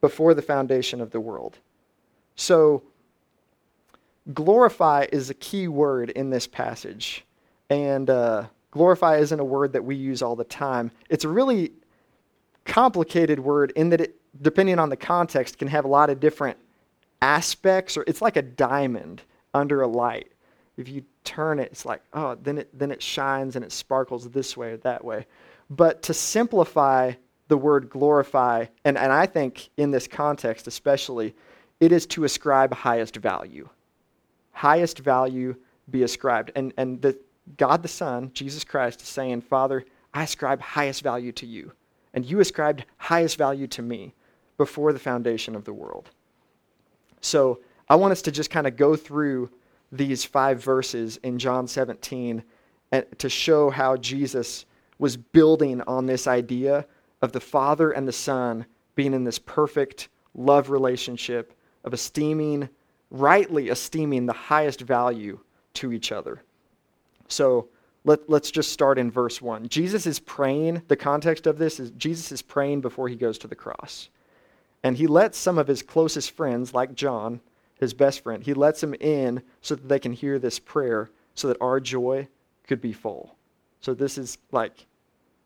before 0.00 0.34
the 0.34 0.42
foundation 0.42 1.00
of 1.00 1.10
the 1.10 1.20
world. 1.20 1.58
So, 2.36 2.84
glorify 4.32 5.06
is 5.12 5.30
a 5.30 5.34
key 5.34 5.68
word 5.68 6.10
in 6.10 6.30
this 6.30 6.46
passage. 6.46 7.24
And 7.70 8.08
uh, 8.08 8.46
glorify 8.70 9.18
isn't 9.18 9.40
a 9.40 9.44
word 9.44 9.72
that 9.72 9.84
we 9.84 9.96
use 9.96 10.22
all 10.22 10.36
the 10.36 10.44
time. 10.44 10.90
It's 11.08 11.24
a 11.24 11.28
really 11.28 11.72
complicated 12.64 13.40
word 13.40 13.72
in 13.76 13.90
that 13.90 14.00
it, 14.00 14.16
depending 14.40 14.78
on 14.78 14.88
the 14.88 14.96
context, 14.96 15.58
can 15.58 15.68
have 15.68 15.84
a 15.84 15.88
lot 15.88 16.10
of 16.10 16.20
different 16.20 16.58
aspects, 17.20 17.96
or 17.96 18.04
it's 18.06 18.22
like 18.22 18.36
a 18.36 18.42
diamond 18.42 19.22
under 19.54 19.82
a 19.82 19.88
light. 19.88 20.32
If 20.76 20.88
you 20.88 21.04
turn 21.24 21.58
it, 21.58 21.70
it's 21.72 21.84
like, 21.84 22.02
oh, 22.12 22.36
then 22.36 22.58
it, 22.58 22.78
then 22.78 22.90
it 22.90 23.02
shines 23.02 23.56
and 23.56 23.64
it 23.64 23.72
sparkles 23.72 24.28
this 24.30 24.56
way 24.56 24.72
or 24.72 24.76
that 24.78 25.04
way. 25.04 25.26
But 25.70 26.02
to 26.02 26.14
simplify 26.14 27.12
the 27.48 27.56
word 27.56 27.90
glorify, 27.90 28.66
and, 28.84 28.96
and 28.96 29.12
I 29.12 29.26
think 29.26 29.70
in 29.76 29.90
this 29.90 30.06
context 30.06 30.66
especially, 30.66 31.34
it 31.80 31.92
is 31.92 32.06
to 32.06 32.24
ascribe 32.24 32.72
highest 32.72 33.16
value. 33.16 33.68
Highest 34.58 34.98
value 34.98 35.54
be 35.88 36.02
ascribed. 36.02 36.50
And, 36.56 36.74
and 36.76 37.00
the, 37.00 37.16
God 37.56 37.80
the 37.80 37.88
Son, 37.88 38.32
Jesus 38.34 38.64
Christ, 38.64 39.00
is 39.00 39.06
saying, 39.06 39.42
Father, 39.42 39.84
I 40.12 40.24
ascribe 40.24 40.60
highest 40.60 41.02
value 41.02 41.30
to 41.30 41.46
you, 41.46 41.70
and 42.12 42.26
you 42.26 42.40
ascribed 42.40 42.84
highest 42.96 43.38
value 43.38 43.68
to 43.68 43.82
me 43.82 44.14
before 44.56 44.92
the 44.92 44.98
foundation 44.98 45.54
of 45.54 45.64
the 45.64 45.72
world. 45.72 46.10
So 47.20 47.60
I 47.88 47.94
want 47.94 48.10
us 48.10 48.22
to 48.22 48.32
just 48.32 48.50
kind 48.50 48.66
of 48.66 48.76
go 48.76 48.96
through 48.96 49.48
these 49.92 50.24
five 50.24 50.60
verses 50.60 51.18
in 51.22 51.38
John 51.38 51.68
17 51.68 52.42
and 52.90 53.06
to 53.18 53.28
show 53.28 53.70
how 53.70 53.96
Jesus 53.96 54.66
was 54.98 55.16
building 55.16 55.82
on 55.82 56.06
this 56.06 56.26
idea 56.26 56.84
of 57.22 57.30
the 57.30 57.40
Father 57.40 57.92
and 57.92 58.08
the 58.08 58.12
Son 58.12 58.66
being 58.96 59.14
in 59.14 59.22
this 59.22 59.38
perfect 59.38 60.08
love 60.34 60.68
relationship 60.68 61.54
of 61.84 61.94
esteeming, 61.94 62.68
rightly 63.10 63.68
esteeming 63.68 64.26
the 64.26 64.32
highest 64.32 64.80
value 64.80 65.38
to 65.74 65.92
each 65.92 66.12
other. 66.12 66.42
So 67.28 67.68
let, 68.04 68.28
let's 68.28 68.50
just 68.50 68.72
start 68.72 68.98
in 68.98 69.10
verse 69.10 69.40
1. 69.42 69.68
Jesus 69.68 70.06
is 70.06 70.18
praying. 70.18 70.82
The 70.88 70.96
context 70.96 71.46
of 71.46 71.58
this 71.58 71.80
is 71.80 71.90
Jesus 71.92 72.32
is 72.32 72.42
praying 72.42 72.80
before 72.80 73.08
he 73.08 73.16
goes 73.16 73.38
to 73.38 73.48
the 73.48 73.54
cross. 73.54 74.08
And 74.82 74.96
he 74.96 75.06
lets 75.06 75.36
some 75.36 75.58
of 75.58 75.66
his 75.66 75.82
closest 75.82 76.30
friends, 76.30 76.72
like 76.72 76.94
John, 76.94 77.40
his 77.80 77.94
best 77.94 78.22
friend, 78.22 78.42
he 78.42 78.54
lets 78.54 78.82
him 78.82 78.94
in 78.94 79.42
so 79.62 79.74
that 79.74 79.88
they 79.88 79.98
can 79.98 80.12
hear 80.12 80.38
this 80.38 80.58
prayer 80.58 81.10
so 81.34 81.48
that 81.48 81.58
our 81.60 81.80
joy 81.80 82.28
could 82.66 82.80
be 82.80 82.92
full. 82.92 83.36
So 83.80 83.94
this 83.94 84.18
is 84.18 84.38
like 84.52 84.86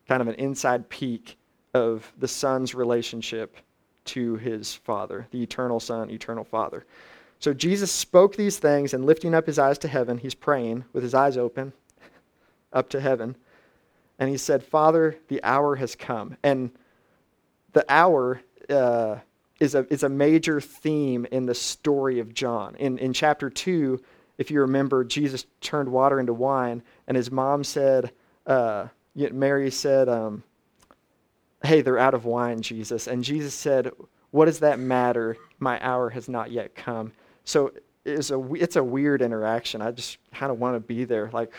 kind 0.07 0.21
of 0.21 0.27
an 0.27 0.35
inside 0.35 0.89
peek 0.89 1.37
of 1.73 2.11
the 2.17 2.27
Son's 2.27 2.75
relationship 2.75 3.57
to 4.05 4.35
his 4.35 4.73
Father, 4.73 5.27
the 5.31 5.41
eternal 5.41 5.79
Son, 5.79 6.09
eternal 6.09 6.43
Father. 6.43 6.85
So 7.43 7.53
Jesus 7.53 7.91
spoke 7.91 8.37
these 8.37 8.57
things, 8.57 8.93
and 8.93 9.05
lifting 9.05 9.35
up 9.35 9.45
his 9.45 9.59
eyes 9.59 9.77
to 9.79 9.89
heaven, 9.89 10.17
he's 10.17 10.33
praying 10.33 10.85
with 10.93 11.03
his 11.03 11.13
eyes 11.13 11.35
open 11.35 11.73
up 12.71 12.87
to 12.91 13.01
heaven. 13.01 13.35
And 14.17 14.29
he 14.29 14.37
said, 14.37 14.63
Father, 14.63 15.17
the 15.27 15.43
hour 15.43 15.75
has 15.75 15.93
come. 15.93 16.37
And 16.41 16.71
the 17.73 17.83
hour 17.89 18.39
uh, 18.69 19.17
is, 19.59 19.75
a, 19.75 19.85
is 19.91 20.03
a 20.03 20.07
major 20.09 20.61
theme 20.61 21.27
in 21.33 21.45
the 21.45 21.53
story 21.53 22.21
of 22.21 22.33
John. 22.33 22.77
In, 22.77 22.97
in 22.97 23.11
chapter 23.11 23.49
2, 23.49 24.01
if 24.37 24.49
you 24.49 24.61
remember, 24.61 25.03
Jesus 25.03 25.45
turned 25.59 25.89
water 25.89 26.21
into 26.21 26.33
wine, 26.33 26.81
and 27.09 27.17
his 27.17 27.29
mom 27.29 27.65
said, 27.65 28.13
uh, 28.47 28.87
Mary 29.15 29.69
said, 29.69 30.07
um, 30.07 30.43
Hey, 31.61 31.81
they're 31.81 31.99
out 31.99 32.13
of 32.13 32.23
wine, 32.23 32.61
Jesus. 32.61 33.07
And 33.07 33.21
Jesus 33.21 33.53
said, 33.53 33.91
What 34.31 34.45
does 34.45 34.59
that 34.59 34.79
matter? 34.79 35.35
My 35.59 35.77
hour 35.85 36.09
has 36.09 36.29
not 36.29 36.49
yet 36.49 36.73
come. 36.73 37.11
So 37.45 37.71
it's 38.05 38.31
a, 38.31 38.53
it's 38.53 38.75
a 38.75 38.83
weird 38.83 39.21
interaction. 39.21 39.81
I 39.81 39.91
just 39.91 40.17
kind 40.33 40.51
of 40.51 40.59
want 40.59 40.75
to 40.75 40.79
be 40.79 41.05
there. 41.05 41.29
Like, 41.31 41.53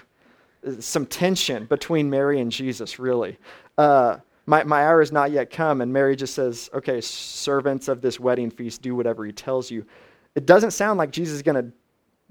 some 0.80 1.06
tension 1.06 1.66
between 1.66 2.08
Mary 2.08 2.40
and 2.40 2.50
Jesus, 2.50 2.98
really. 2.98 3.38
Uh, 3.76 4.18
my, 4.46 4.64
my 4.64 4.84
hour 4.84 5.00
has 5.00 5.12
not 5.12 5.30
yet 5.30 5.50
come. 5.50 5.80
And 5.80 5.92
Mary 5.92 6.16
just 6.16 6.34
says, 6.34 6.70
Okay, 6.74 7.00
servants 7.00 7.88
of 7.88 8.00
this 8.00 8.20
wedding 8.20 8.50
feast, 8.50 8.82
do 8.82 8.94
whatever 8.94 9.24
he 9.24 9.32
tells 9.32 9.70
you. 9.70 9.84
It 10.34 10.46
doesn't 10.46 10.72
sound 10.72 10.98
like 10.98 11.10
Jesus 11.10 11.36
is 11.36 11.42
going 11.42 11.62
to 11.64 11.72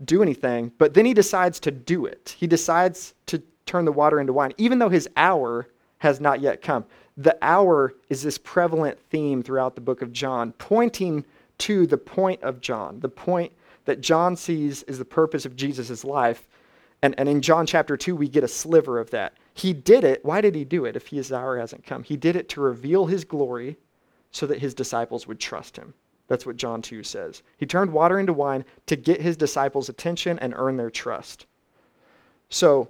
do 0.03 0.22
anything, 0.22 0.72
but 0.77 0.93
then 0.93 1.05
he 1.05 1.13
decides 1.13 1.60
to 1.62 1.72
do 1.72 2.05
it. 2.05 2.36
He 2.38 2.48
decides 2.48 3.13
to 3.27 3.41
turn 3.65 3.86
the 3.86 3.91
water 3.91 4.19
into 4.19 4.33
wine, 4.33 4.53
even 4.57 4.79
though 4.79 4.89
his 4.89 5.07
hour 5.15 5.67
has 6.00 6.19
not 6.19 6.41
yet 6.41 6.62
come. 6.62 6.86
The 7.15 7.38
hour 7.41 7.93
is 8.10 8.24
this 8.24 8.38
prevalent 8.38 8.98
theme 9.10 9.43
throughout 9.43 9.75
the 9.75 9.81
book 9.81 10.01
of 10.01 10.12
John, 10.12 10.51
pointing 10.53 11.24
to 11.60 11.88
the 11.88 11.98
point 11.98 12.41
of 12.43 12.62
John, 12.62 13.00
the 13.00 13.10
point 13.10 13.51
that 13.86 14.01
John 14.01 14.36
sees 14.36 14.83
is 14.83 14.98
the 14.98 15.05
purpose 15.05 15.45
of 15.45 15.55
Jesus' 15.55 16.03
life. 16.03 16.48
And, 17.01 17.15
and 17.17 17.27
in 17.27 17.41
John 17.41 17.65
chapter 17.65 17.98
2, 17.98 18.15
we 18.15 18.29
get 18.29 18.43
a 18.43 18.48
sliver 18.48 19.00
of 19.00 19.10
that. 19.12 19.33
He 19.53 19.74
did 19.74 20.03
it. 20.03 20.24
Why 20.24 20.41
did 20.41 20.55
he 20.55 20.63
do 20.63 20.86
it 20.86 20.95
if 20.95 21.07
his 21.07 21.31
hour 21.31 21.57
hasn't 21.57 21.86
come? 21.86 22.03
He 22.03 22.17
did 22.17 22.36
it 22.36 22.50
to 22.50 22.62
reveal 22.62 23.05
his 23.05 23.25
glory 23.25 23.77
so 24.31 24.48
that 24.48 24.60
his 24.60 24.74
disciples 24.74 25.27
would 25.27 25.39
trust 25.39 25.77
him. 25.77 25.93
That's 26.27 26.45
what 26.45 26.55
John 26.55 26.81
2 26.81 27.03
says. 27.03 27.43
He 27.57 27.65
turned 27.65 27.91
water 27.91 28.19
into 28.19 28.33
wine 28.33 28.63
to 28.88 28.95
get 28.95 29.22
his 29.22 29.38
disciples' 29.38 29.89
attention 29.89 30.39
and 30.39 30.53
earn 30.55 30.77
their 30.77 30.89
trust. 30.89 31.45
So, 32.50 32.89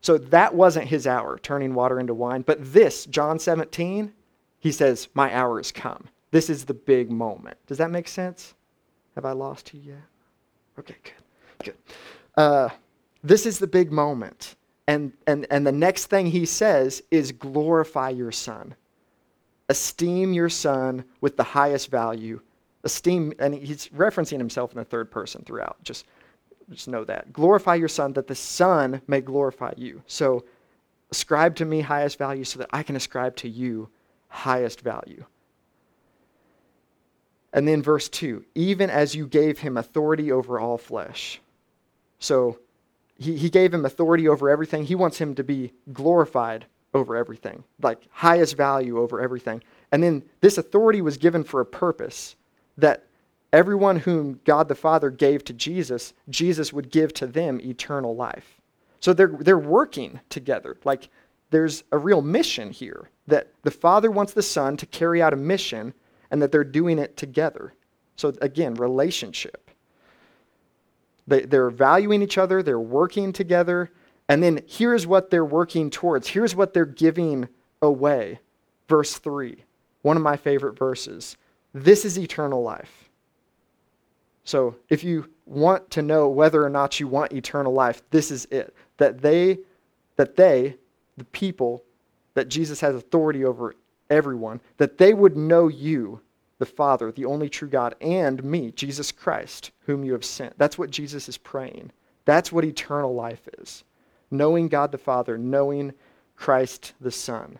so 0.00 0.18
that 0.18 0.54
wasn't 0.54 0.88
his 0.88 1.06
hour, 1.06 1.38
turning 1.38 1.74
water 1.74 2.00
into 2.00 2.14
wine. 2.14 2.42
But 2.42 2.72
this, 2.72 3.06
John 3.06 3.38
17, 3.38 4.12
he 4.58 4.72
says, 4.72 5.08
My 5.14 5.32
hour 5.34 5.58
has 5.58 5.70
come. 5.70 6.08
This 6.30 6.50
is 6.50 6.64
the 6.64 6.74
big 6.74 7.10
moment. 7.10 7.56
Does 7.66 7.78
that 7.78 7.90
make 7.90 8.08
sense? 8.08 8.54
Have 9.14 9.24
I 9.24 9.32
lost 9.32 9.72
you 9.72 9.80
yet? 9.80 10.02
Okay, 10.78 10.96
good. 11.02 11.64
Good. 11.64 11.76
Uh, 12.36 12.68
this 13.22 13.46
is 13.46 13.58
the 13.58 13.66
big 13.66 13.90
moment. 13.90 14.56
And, 14.88 15.12
and, 15.26 15.46
and 15.50 15.66
the 15.66 15.72
next 15.72 16.06
thing 16.06 16.26
he 16.26 16.46
says 16.46 17.02
is 17.10 17.32
glorify 17.32 18.10
your 18.10 18.30
son. 18.32 18.74
Esteem 19.68 20.32
your 20.32 20.48
son 20.48 21.04
with 21.20 21.36
the 21.36 21.42
highest 21.42 21.90
value. 21.90 22.40
Esteem, 22.84 23.32
and 23.40 23.54
he's 23.54 23.88
referencing 23.88 24.38
himself 24.38 24.72
in 24.72 24.78
the 24.78 24.84
third 24.84 25.10
person 25.10 25.42
throughout. 25.44 25.82
Just, 25.82 26.06
just 26.70 26.86
know 26.86 27.04
that. 27.04 27.32
Glorify 27.32 27.74
your 27.74 27.88
son 27.88 28.12
that 28.12 28.28
the 28.28 28.34
son 28.34 29.00
may 29.08 29.20
glorify 29.20 29.72
you. 29.76 30.02
So 30.06 30.44
ascribe 31.10 31.56
to 31.56 31.64
me 31.64 31.80
highest 31.80 32.18
value 32.18 32.44
so 32.44 32.60
that 32.60 32.68
I 32.72 32.82
can 32.82 32.94
ascribe 32.94 33.34
to 33.36 33.48
you 33.48 33.88
highest 34.28 34.82
value. 34.82 35.24
And 37.52 37.66
then 37.66 37.82
verse 37.82 38.08
2 38.08 38.44
even 38.54 38.90
as 38.90 39.14
you 39.14 39.26
gave 39.26 39.58
him 39.58 39.76
authority 39.76 40.32
over 40.32 40.58
all 40.60 40.78
flesh. 40.78 41.40
So 42.18 42.58
he, 43.18 43.36
he 43.36 43.50
gave 43.50 43.72
him 43.72 43.84
authority 43.84 44.28
over 44.28 44.50
everything. 44.50 44.84
He 44.84 44.94
wants 44.94 45.18
him 45.18 45.34
to 45.36 45.44
be 45.44 45.72
glorified 45.92 46.66
over 46.94 47.16
everything, 47.16 47.64
like 47.82 48.06
highest 48.10 48.56
value 48.56 48.98
over 48.98 49.20
everything. 49.20 49.62
And 49.92 50.02
then 50.02 50.22
this 50.40 50.58
authority 50.58 51.02
was 51.02 51.16
given 51.16 51.44
for 51.44 51.60
a 51.60 51.66
purpose 51.66 52.36
that 52.78 53.04
everyone 53.52 53.98
whom 53.98 54.40
God 54.44 54.68
the 54.68 54.74
Father 54.74 55.10
gave 55.10 55.44
to 55.44 55.52
Jesus, 55.52 56.14
Jesus 56.28 56.72
would 56.72 56.90
give 56.90 57.12
to 57.14 57.26
them 57.26 57.60
eternal 57.60 58.14
life. 58.14 58.60
So 59.00 59.12
they're, 59.12 59.34
they're 59.40 59.58
working 59.58 60.20
together. 60.30 60.76
Like 60.84 61.08
there's 61.50 61.84
a 61.92 61.98
real 61.98 62.22
mission 62.22 62.70
here 62.70 63.10
that 63.26 63.48
the 63.62 63.70
Father 63.70 64.10
wants 64.10 64.32
the 64.32 64.42
Son 64.42 64.76
to 64.78 64.86
carry 64.86 65.22
out 65.22 65.32
a 65.32 65.36
mission 65.36 65.94
and 66.30 66.42
that 66.42 66.52
they're 66.52 66.64
doing 66.64 66.98
it 66.98 67.16
together. 67.16 67.74
So 68.16 68.32
again, 68.40 68.74
relationship. 68.74 69.70
They, 71.26 71.42
they're 71.42 71.70
valuing 71.70 72.22
each 72.22 72.38
other, 72.38 72.62
they're 72.62 72.78
working 72.78 73.32
together, 73.32 73.90
and 74.28 74.42
then 74.42 74.60
here's 74.66 75.06
what 75.06 75.30
they're 75.30 75.44
working 75.44 75.90
towards. 75.90 76.28
Here's 76.28 76.54
what 76.54 76.72
they're 76.72 76.84
giving 76.84 77.48
away. 77.82 78.40
Verse 78.88 79.18
3, 79.18 79.56
one 80.02 80.16
of 80.16 80.22
my 80.22 80.36
favorite 80.36 80.78
verses. 80.78 81.36
This 81.74 82.04
is 82.04 82.18
eternal 82.18 82.62
life. 82.62 83.08
So 84.44 84.76
if 84.88 85.02
you 85.02 85.28
want 85.44 85.90
to 85.90 86.02
know 86.02 86.28
whether 86.28 86.64
or 86.64 86.70
not 86.70 87.00
you 87.00 87.08
want 87.08 87.32
eternal 87.32 87.72
life, 87.72 88.02
this 88.10 88.30
is 88.30 88.46
it. 88.46 88.74
That 88.98 89.20
they, 89.20 89.58
that 90.14 90.36
they, 90.36 90.76
the 91.16 91.24
people 91.24 91.82
that 92.34 92.48
Jesus 92.48 92.80
has 92.80 92.94
authority 92.94 93.44
over 93.44 93.74
everyone, 94.10 94.60
that 94.76 94.98
they 94.98 95.14
would 95.14 95.36
know 95.36 95.68
you, 95.68 96.20
the 96.58 96.66
Father, 96.66 97.12
the 97.12 97.24
only 97.24 97.48
true 97.48 97.68
God, 97.68 97.94
and 98.00 98.42
me, 98.42 98.70
Jesus 98.72 99.12
Christ, 99.12 99.72
whom 99.80 100.04
you 100.04 100.12
have 100.12 100.24
sent. 100.24 100.56
That's 100.58 100.78
what 100.78 100.90
Jesus 100.90 101.28
is 101.28 101.36
praying. 101.36 101.92
That's 102.24 102.50
what 102.50 102.64
eternal 102.64 103.14
life 103.14 103.48
is. 103.58 103.84
Knowing 104.30 104.68
God 104.68 104.90
the 104.90 104.98
Father, 104.98 105.38
knowing 105.38 105.92
Christ 106.34 106.94
the 107.00 107.10
Son. 107.10 107.58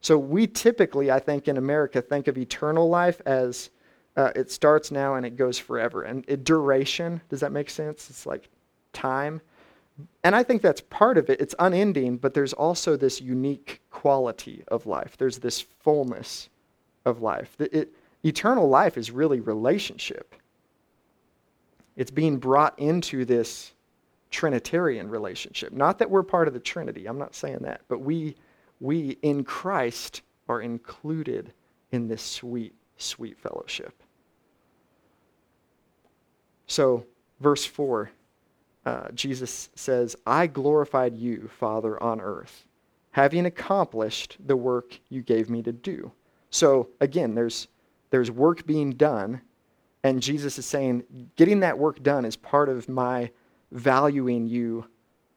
So 0.00 0.18
we 0.18 0.46
typically, 0.46 1.10
I 1.10 1.18
think, 1.18 1.48
in 1.48 1.56
America, 1.56 2.02
think 2.02 2.28
of 2.28 2.36
eternal 2.36 2.88
life 2.88 3.22
as 3.24 3.70
uh, 4.16 4.32
it 4.36 4.50
starts 4.50 4.90
now 4.90 5.14
and 5.14 5.24
it 5.24 5.36
goes 5.36 5.58
forever. 5.58 6.02
And 6.02 6.44
duration, 6.44 7.20
does 7.28 7.40
that 7.40 7.52
make 7.52 7.70
sense? 7.70 8.10
It's 8.10 8.26
like 8.26 8.48
time. 8.92 9.40
And 10.22 10.34
I 10.34 10.42
think 10.42 10.62
that's 10.62 10.80
part 10.80 11.18
of 11.18 11.30
it. 11.30 11.40
It's 11.40 11.54
unending, 11.58 12.16
but 12.16 12.34
there's 12.34 12.52
also 12.52 12.96
this 12.96 13.20
unique 13.20 13.80
quality 13.90 14.64
of 14.68 14.86
life. 14.86 15.16
There's 15.16 15.38
this 15.38 15.60
fullness 15.60 16.48
of 17.04 17.22
life. 17.22 17.54
It, 17.60 17.94
eternal 18.24 18.68
life 18.68 18.98
is 18.98 19.10
really 19.10 19.40
relationship. 19.40 20.34
It's 21.96 22.10
being 22.10 22.38
brought 22.38 22.76
into 22.78 23.24
this 23.24 23.72
Trinitarian 24.30 25.08
relationship. 25.08 25.72
Not 25.72 25.98
that 25.98 26.10
we're 26.10 26.24
part 26.24 26.48
of 26.48 26.54
the 26.54 26.60
Trinity, 26.60 27.06
I'm 27.06 27.18
not 27.18 27.36
saying 27.36 27.58
that, 27.60 27.82
but 27.86 28.00
we, 28.00 28.34
we 28.80 29.10
in 29.22 29.44
Christ 29.44 30.22
are 30.48 30.60
included 30.60 31.52
in 31.92 32.08
this 32.08 32.22
sweet, 32.22 32.74
sweet 32.96 33.38
fellowship. 33.38 33.94
So, 36.66 37.06
verse 37.40 37.64
4, 37.64 38.10
uh, 38.86 39.10
Jesus 39.14 39.70
says, 39.74 40.16
I 40.26 40.46
glorified 40.46 41.16
you, 41.16 41.48
Father, 41.58 42.00
on 42.02 42.20
earth, 42.20 42.66
having 43.12 43.46
accomplished 43.46 44.36
the 44.46 44.56
work 44.56 44.98
you 45.08 45.22
gave 45.22 45.48
me 45.48 45.62
to 45.62 45.72
do. 45.72 46.12
So, 46.50 46.88
again, 47.00 47.34
there's, 47.34 47.68
there's 48.10 48.30
work 48.30 48.66
being 48.66 48.92
done, 48.92 49.40
and 50.02 50.22
Jesus 50.22 50.58
is 50.58 50.66
saying, 50.66 51.02
getting 51.36 51.60
that 51.60 51.78
work 51.78 52.02
done 52.02 52.24
is 52.24 52.36
part 52.36 52.68
of 52.68 52.88
my 52.88 53.30
valuing 53.72 54.46
you 54.46 54.86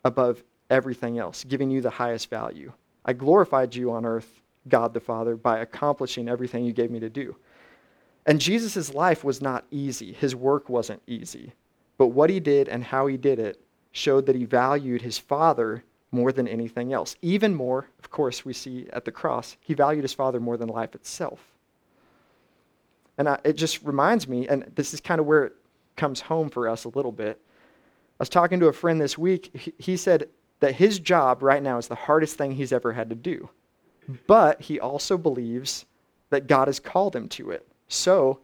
above 0.04 0.44
everything 0.70 1.18
else, 1.18 1.44
giving 1.44 1.72
you 1.72 1.82
the 1.82 1.90
highest 1.90 2.30
value. 2.30 2.72
I 3.06 3.14
glorified 3.14 3.74
you 3.74 3.92
on 3.92 4.06
earth, 4.06 4.42
God 4.68 4.94
the 4.94 5.00
Father, 5.00 5.38
by 5.38 5.60
accomplishing 5.60 6.28
everything 6.28 6.66
you 6.66 6.74
gave 6.74 6.92
me 6.92 7.00
to 7.00 7.10
do. 7.10 7.36
And 8.26 8.42
Jesus' 8.42 8.94
life 8.94 9.24
was 9.24 9.42
not 9.42 9.66
easy. 9.72 10.12
His 10.12 10.36
work 10.36 10.68
wasn't 10.68 11.02
easy. 11.08 11.54
But 11.98 12.08
what 12.08 12.30
he 12.30 12.40
did 12.40 12.70
and 12.70 12.84
how 12.84 13.08
he 13.08 13.18
did 13.18 13.40
it 13.40 13.62
showed 13.92 14.26
that 14.28 14.36
he 14.36 14.46
valued 14.46 15.02
his 15.02 15.18
Father 15.18 15.84
more 16.12 16.32
than 16.32 16.48
anything 16.48 16.94
else. 16.94 17.16
Even 17.22 17.56
more, 17.56 17.90
of 18.00 18.10
course, 18.10 18.46
we 18.46 18.54
see 18.54 18.88
at 18.94 19.06
the 19.06 19.12
cross, 19.12 19.58
he 19.60 19.74
valued 19.74 20.04
his 20.04 20.14
Father 20.14 20.40
more 20.40 20.58
than 20.58 20.70
life 20.70 20.96
itself. 20.96 21.40
And 23.18 23.28
I, 23.28 23.40
it 23.44 23.54
just 23.54 23.84
reminds 23.84 24.28
me, 24.28 24.48
and 24.48 24.72
this 24.76 24.94
is 24.94 25.02
kind 25.02 25.20
of 25.20 25.26
where 25.26 25.46
it 25.46 25.56
comes 25.96 26.22
home 26.22 26.50
for 26.50 26.70
us 26.70 26.86
a 26.86 26.90
little 26.90 27.12
bit. 27.12 27.42
I 28.20 28.20
was 28.20 28.30
talking 28.30 28.60
to 28.60 28.68
a 28.68 28.74
friend 28.74 29.02
this 29.02 29.18
week. 29.18 29.74
He 29.78 29.98
said 29.98 30.30
that 30.60 30.76
his 30.76 31.00
job 31.00 31.42
right 31.42 31.62
now 31.62 31.78
is 31.78 31.88
the 31.88 31.96
hardest 31.96 32.38
thing 32.38 32.52
he's 32.52 32.72
ever 32.72 32.94
had 32.94 33.10
to 33.10 33.16
do. 33.16 33.50
But 34.28 34.62
he 34.62 34.80
also 34.80 35.18
believes 35.18 35.86
that 36.30 36.48
God 36.48 36.68
has 36.68 36.80
called 36.80 37.16
him 37.16 37.28
to 37.30 37.52
it. 37.52 37.68
So, 37.88 38.40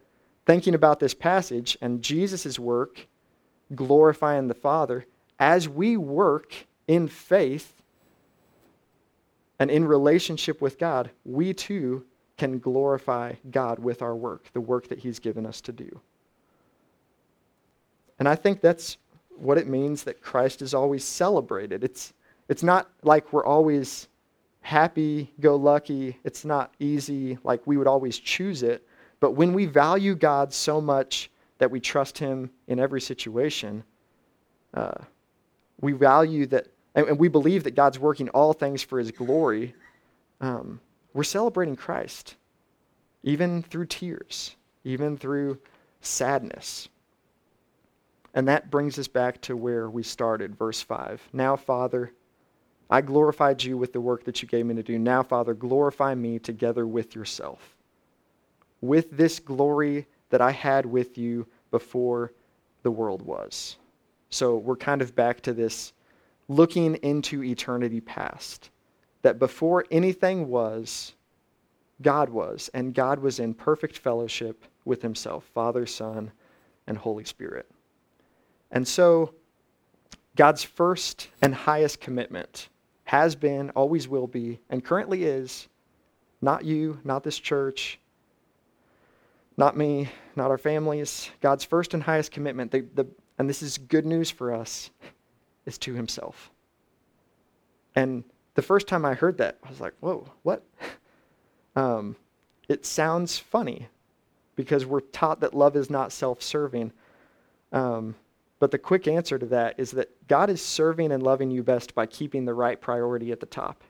thinking 0.46 0.74
about 0.74 1.00
this 1.00 1.14
passage 1.14 1.76
and 1.80 2.02
Jesus' 2.02 2.58
work 2.58 3.06
glorifying 3.74 4.48
the 4.48 4.54
Father, 4.54 5.06
as 5.38 5.68
we 5.68 5.96
work 5.96 6.54
in 6.86 7.08
faith 7.08 7.72
and 9.58 9.70
in 9.70 9.84
relationship 9.84 10.60
with 10.60 10.78
God, 10.78 11.10
we 11.24 11.54
too 11.54 12.04
can 12.36 12.58
glorify 12.58 13.34
God 13.50 13.78
with 13.78 14.02
our 14.02 14.16
work, 14.16 14.48
the 14.52 14.60
work 14.60 14.88
that 14.88 14.98
He's 14.98 15.18
given 15.18 15.46
us 15.46 15.60
to 15.62 15.72
do. 15.72 16.00
And 18.18 18.28
I 18.28 18.34
think 18.34 18.60
that's 18.60 18.96
what 19.36 19.58
it 19.58 19.66
means 19.66 20.04
that 20.04 20.20
Christ 20.20 20.62
is 20.62 20.74
always 20.74 21.04
celebrated. 21.04 21.84
It's, 21.84 22.12
it's 22.48 22.62
not 22.62 22.90
like 23.02 23.32
we're 23.32 23.44
always 23.44 24.08
happy 24.64 25.30
go 25.40 25.56
lucky, 25.56 26.18
it's 26.24 26.44
not 26.44 26.72
easy, 26.78 27.38
like 27.44 27.60
we 27.66 27.76
would 27.76 27.86
always 27.86 28.18
choose 28.18 28.62
it. 28.62 28.86
But 29.20 29.32
when 29.32 29.52
we 29.52 29.66
value 29.66 30.14
God 30.14 30.52
so 30.52 30.80
much 30.80 31.30
that 31.58 31.70
we 31.70 31.80
trust 31.80 32.18
Him 32.18 32.50
in 32.66 32.78
every 32.78 33.00
situation, 33.00 33.84
uh, 34.74 34.98
we 35.80 35.92
value 35.92 36.46
that, 36.46 36.68
and, 36.94 37.08
and, 37.08 37.18
we 37.18 37.28
believe 37.28 37.64
that 37.64 37.74
God's 37.74 37.98
working 37.98 38.28
all 38.30 38.52
things 38.52 38.82
for 38.82 38.98
His 38.98 39.10
glory. 39.10 39.74
Um, 40.40 40.80
we're 41.12 41.24
celebrating 41.24 41.76
Christ, 41.76 42.36
even 43.22 43.62
through 43.62 43.86
tears, 43.86 44.56
even 44.84 45.16
through 45.16 45.58
sadness. 46.00 46.88
And 48.34 48.48
that 48.48 48.70
brings 48.70 48.98
us 48.98 49.06
back 49.06 49.40
to 49.42 49.56
where 49.56 49.88
we 49.88 50.02
started, 50.02 50.58
verse 50.58 50.80
5. 50.80 51.22
Now, 51.32 51.54
Father, 51.54 52.12
I 52.90 53.00
glorified 53.00 53.62
you 53.62 53.78
with 53.78 53.92
the 53.92 54.00
work 54.00 54.24
that 54.24 54.42
you 54.42 54.48
gave 54.48 54.66
me 54.66 54.74
to 54.74 54.82
do. 54.82 54.98
Now, 54.98 55.22
Father, 55.22 55.54
glorify 55.54 56.14
me 56.14 56.38
together 56.38 56.86
with 56.86 57.14
yourself. 57.14 57.76
With 58.80 59.10
this 59.10 59.38
glory 59.38 60.06
that 60.34 60.40
I 60.40 60.50
had 60.50 60.84
with 60.84 61.16
you 61.16 61.46
before 61.70 62.32
the 62.82 62.90
world 62.90 63.22
was. 63.22 63.76
So 64.30 64.56
we're 64.56 64.74
kind 64.74 65.00
of 65.00 65.14
back 65.14 65.40
to 65.42 65.52
this 65.52 65.92
looking 66.48 66.96
into 66.96 67.44
eternity 67.44 68.00
past. 68.00 68.70
That 69.22 69.38
before 69.38 69.84
anything 69.92 70.48
was, 70.48 71.14
God 72.02 72.30
was, 72.30 72.68
and 72.74 72.92
God 72.92 73.20
was 73.20 73.38
in 73.38 73.54
perfect 73.54 73.96
fellowship 73.96 74.64
with 74.84 75.02
Himself 75.02 75.44
Father, 75.54 75.86
Son, 75.86 76.32
and 76.88 76.98
Holy 76.98 77.22
Spirit. 77.22 77.70
And 78.72 78.88
so, 78.88 79.34
God's 80.34 80.64
first 80.64 81.28
and 81.42 81.54
highest 81.54 82.00
commitment 82.00 82.70
has 83.04 83.36
been, 83.36 83.70
always 83.70 84.08
will 84.08 84.26
be, 84.26 84.58
and 84.68 84.84
currently 84.84 85.26
is 85.26 85.68
not 86.42 86.64
you, 86.64 86.98
not 87.04 87.22
this 87.22 87.38
church, 87.38 88.00
not 89.56 89.76
me, 89.76 90.08
not 90.36 90.50
our 90.50 90.58
families. 90.58 91.30
God's 91.40 91.64
first 91.64 91.94
and 91.94 92.02
highest 92.02 92.32
commitment, 92.32 92.70
the, 92.70 92.86
the, 92.94 93.06
and 93.38 93.48
this 93.48 93.62
is 93.62 93.78
good 93.78 94.06
news 94.06 94.30
for 94.30 94.52
us, 94.52 94.90
is 95.66 95.78
to 95.78 95.94
Himself. 95.94 96.50
And 97.94 98.24
the 98.54 98.62
first 98.62 98.88
time 98.88 99.04
I 99.04 99.14
heard 99.14 99.38
that, 99.38 99.58
I 99.64 99.68
was 99.68 99.80
like, 99.80 99.94
whoa, 100.00 100.26
what? 100.42 100.64
Um, 101.76 102.14
it 102.68 102.86
sounds 102.86 103.36
funny 103.36 103.88
because 104.54 104.86
we're 104.86 105.00
taught 105.00 105.40
that 105.40 105.54
love 105.54 105.74
is 105.74 105.90
not 105.90 106.12
self 106.12 106.40
serving. 106.40 106.92
Um, 107.72 108.14
but 108.60 108.70
the 108.70 108.78
quick 108.78 109.08
answer 109.08 109.38
to 109.38 109.46
that 109.46 109.74
is 109.78 109.90
that 109.90 110.26
God 110.28 110.50
is 110.50 110.62
serving 110.62 111.12
and 111.12 111.22
loving 111.22 111.50
you 111.50 111.62
best 111.62 111.94
by 111.94 112.06
keeping 112.06 112.44
the 112.44 112.54
right 112.54 112.80
priority 112.80 113.32
at 113.32 113.40
the 113.40 113.46
top. 113.46 113.82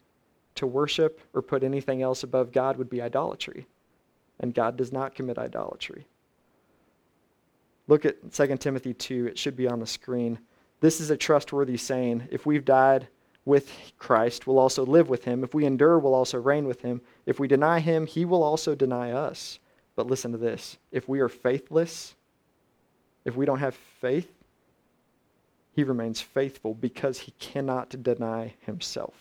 To 0.56 0.66
worship 0.66 1.20
or 1.34 1.42
put 1.42 1.62
anything 1.62 2.00
else 2.00 2.22
above 2.22 2.52
God 2.52 2.76
would 2.78 2.88
be 2.88 3.02
idolatry. 3.02 3.66
And 4.40 4.54
God 4.54 4.76
does 4.76 4.92
not 4.92 5.14
commit 5.14 5.38
idolatry. 5.38 6.06
Look 7.86 8.04
at 8.04 8.32
2 8.32 8.56
Timothy 8.56 8.94
2. 8.94 9.26
It 9.26 9.38
should 9.38 9.56
be 9.56 9.68
on 9.68 9.80
the 9.80 9.86
screen. 9.86 10.38
This 10.80 11.00
is 11.00 11.10
a 11.10 11.16
trustworthy 11.16 11.76
saying. 11.76 12.28
If 12.30 12.46
we've 12.46 12.64
died 12.64 13.08
with 13.44 13.70
Christ, 13.98 14.46
we'll 14.46 14.58
also 14.58 14.86
live 14.86 15.08
with 15.08 15.24
him. 15.24 15.44
If 15.44 15.54
we 15.54 15.66
endure, 15.66 15.98
we'll 15.98 16.14
also 16.14 16.40
reign 16.40 16.66
with 16.66 16.80
him. 16.80 17.00
If 17.26 17.38
we 17.38 17.46
deny 17.46 17.80
him, 17.80 18.06
he 18.06 18.24
will 18.24 18.42
also 18.42 18.74
deny 18.74 19.12
us. 19.12 19.58
But 19.96 20.06
listen 20.06 20.32
to 20.32 20.38
this 20.38 20.78
if 20.90 21.08
we 21.08 21.20
are 21.20 21.28
faithless, 21.28 22.14
if 23.24 23.36
we 23.36 23.46
don't 23.46 23.60
have 23.60 23.74
faith, 23.74 24.30
he 25.72 25.84
remains 25.84 26.20
faithful 26.20 26.74
because 26.74 27.20
he 27.20 27.32
cannot 27.32 28.02
deny 28.02 28.54
himself. 28.60 29.14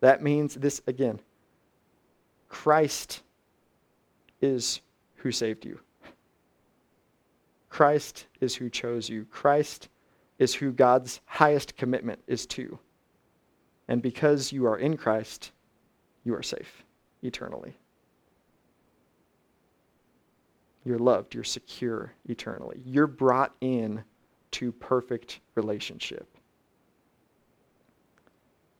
That 0.00 0.22
means 0.22 0.54
this 0.54 0.82
again 0.86 1.20
Christ 2.52 3.22
is 4.42 4.82
who 5.16 5.32
saved 5.32 5.64
you. 5.64 5.80
Christ 7.70 8.26
is 8.42 8.54
who 8.54 8.68
chose 8.68 9.08
you. 9.08 9.24
Christ 9.30 9.88
is 10.38 10.54
who 10.54 10.70
God's 10.70 11.22
highest 11.24 11.78
commitment 11.78 12.20
is 12.26 12.44
to. 12.48 12.78
And 13.88 14.02
because 14.02 14.52
you 14.52 14.66
are 14.66 14.76
in 14.76 14.98
Christ, 14.98 15.50
you 16.24 16.34
are 16.34 16.42
safe 16.42 16.84
eternally. 17.22 17.74
You're 20.84 20.98
loved, 20.98 21.34
you're 21.34 21.44
secure 21.44 22.12
eternally. 22.26 22.82
You're 22.84 23.06
brought 23.06 23.54
in 23.62 24.04
to 24.52 24.72
perfect 24.72 25.40
relationship. 25.54 26.28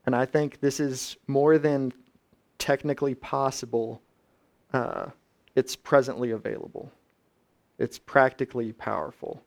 And 0.04 0.14
I 0.14 0.26
think 0.26 0.60
this 0.60 0.78
is 0.78 1.16
more 1.26 1.56
than 1.56 1.94
technically 2.62 3.16
possible, 3.16 4.00
uh, 4.72 5.06
it's 5.56 5.74
presently 5.74 6.30
available. 6.30 6.92
It's 7.76 7.98
practically 7.98 8.72
powerful. 8.72 9.42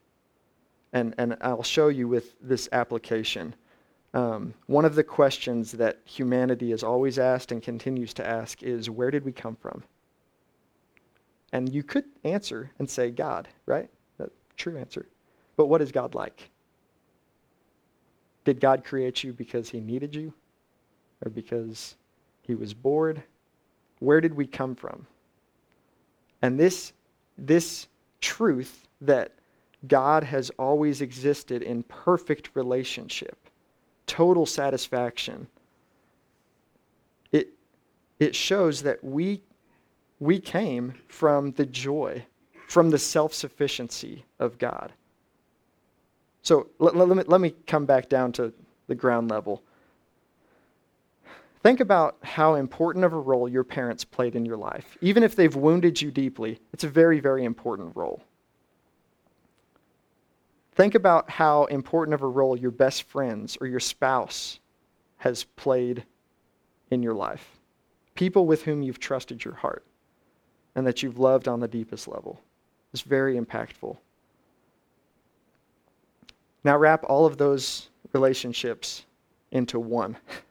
And, 0.92 1.16
and 1.18 1.38
I'll 1.40 1.64
show 1.64 1.88
you 1.88 2.10
with 2.10 2.36
this 2.42 2.68
application. 2.74 3.56
Um, 4.14 4.54
one 4.68 4.84
of 4.84 4.96
the 4.96 5.04
questions 5.04 5.72
that 5.72 6.02
humanity 6.04 6.72
has 6.72 6.84
always 6.84 7.18
asked 7.18 7.54
and 7.54 7.64
continues 7.64 8.14
to 8.16 8.28
ask 8.28 8.62
is 8.64 8.90
where 8.90 9.12
did 9.12 9.24
we 9.24 9.32
come 9.32 9.56
from? 9.56 9.82
And 11.54 11.74
you 11.74 11.84
could 11.84 12.04
answer 12.26 12.70
and 12.80 12.90
say 12.90 13.12
God, 13.12 13.48
right? 13.66 13.90
That 14.18 14.30
true 14.58 14.78
answer. 14.78 15.08
But 15.56 15.68
what 15.68 15.82
is 15.82 15.94
God 15.94 16.16
like? 16.16 16.50
Did 18.44 18.60
God 18.60 18.84
create 18.84 19.24
you 19.24 19.32
because 19.32 19.70
he 19.70 19.80
needed 19.80 20.14
you? 20.14 20.34
Or 21.24 21.32
because 21.32 21.96
he 22.46 22.56
was 22.56 22.74
bored? 22.74 23.24
Where 24.00 24.22
did 24.22 24.34
we 24.34 24.46
come 24.46 24.76
from? 24.76 25.08
And 26.42 26.60
this, 26.60 26.94
this 27.38 27.88
truth 28.22 28.88
that 29.02 29.32
God 29.88 30.24
has 30.24 30.52
always 30.52 31.02
existed 31.02 31.62
in 31.62 31.84
perfect 31.84 32.50
relationship, 32.54 33.50
total 34.08 34.46
satisfaction, 34.46 35.48
it, 37.32 37.50
it 38.20 38.36
shows 38.36 38.84
that 38.84 39.04
we, 39.04 39.42
we 40.20 40.40
came 40.40 40.94
from 41.08 41.52
the 41.52 41.66
joy, 41.66 42.24
from 42.68 42.90
the 42.90 43.00
self 43.00 43.34
sufficiency 43.34 44.26
of 44.40 44.58
God. 44.58 44.92
So 46.42 46.68
let, 46.78 46.96
let, 46.96 47.10
me, 47.10 47.24
let 47.26 47.42
me 47.42 47.56
come 47.66 47.86
back 47.86 48.08
down 48.08 48.32
to 48.34 48.54
the 48.88 48.96
ground 48.96 49.32
level. 49.32 49.64
Think 51.66 51.80
about 51.80 52.18
how 52.22 52.54
important 52.54 53.04
of 53.06 53.14
a 53.14 53.20
role 53.20 53.50
your 53.50 53.64
parents 53.64 54.06
played 54.06 54.36
in 54.36 54.46
your 54.46 54.56
life. 54.56 55.00
Even 55.02 55.24
if 55.24 55.36
they've 55.36 55.56
wounded 55.56 56.00
you 56.00 56.12
deeply, 56.12 56.60
it's 56.72 56.84
a 56.84 56.88
very, 56.88 57.20
very 57.20 57.44
important 57.44 57.96
role. 57.96 58.24
Think 60.76 60.94
about 60.94 61.28
how 61.28 61.66
important 61.66 62.14
of 62.14 62.22
a 62.22 62.28
role 62.28 62.56
your 62.56 62.70
best 62.70 63.02
friends 63.02 63.58
or 63.60 63.66
your 63.66 63.80
spouse 63.80 64.60
has 65.18 65.46
played 65.56 66.06
in 66.92 67.02
your 67.02 67.16
life. 67.16 67.58
People 68.14 68.46
with 68.46 68.62
whom 68.62 68.84
you've 68.84 69.00
trusted 69.00 69.44
your 69.44 69.56
heart 69.56 69.84
and 70.76 70.86
that 70.86 71.02
you've 71.02 71.18
loved 71.18 71.48
on 71.48 71.62
the 71.62 71.68
deepest 71.68 72.08
level. 72.08 72.40
It's 72.94 73.02
very 73.02 73.40
impactful. 73.40 73.98
Now, 76.64 76.78
wrap 76.78 77.04
all 77.06 77.26
of 77.26 77.40
those 77.40 77.90
relationships 78.14 79.04
into 79.50 79.80
one. 79.80 80.16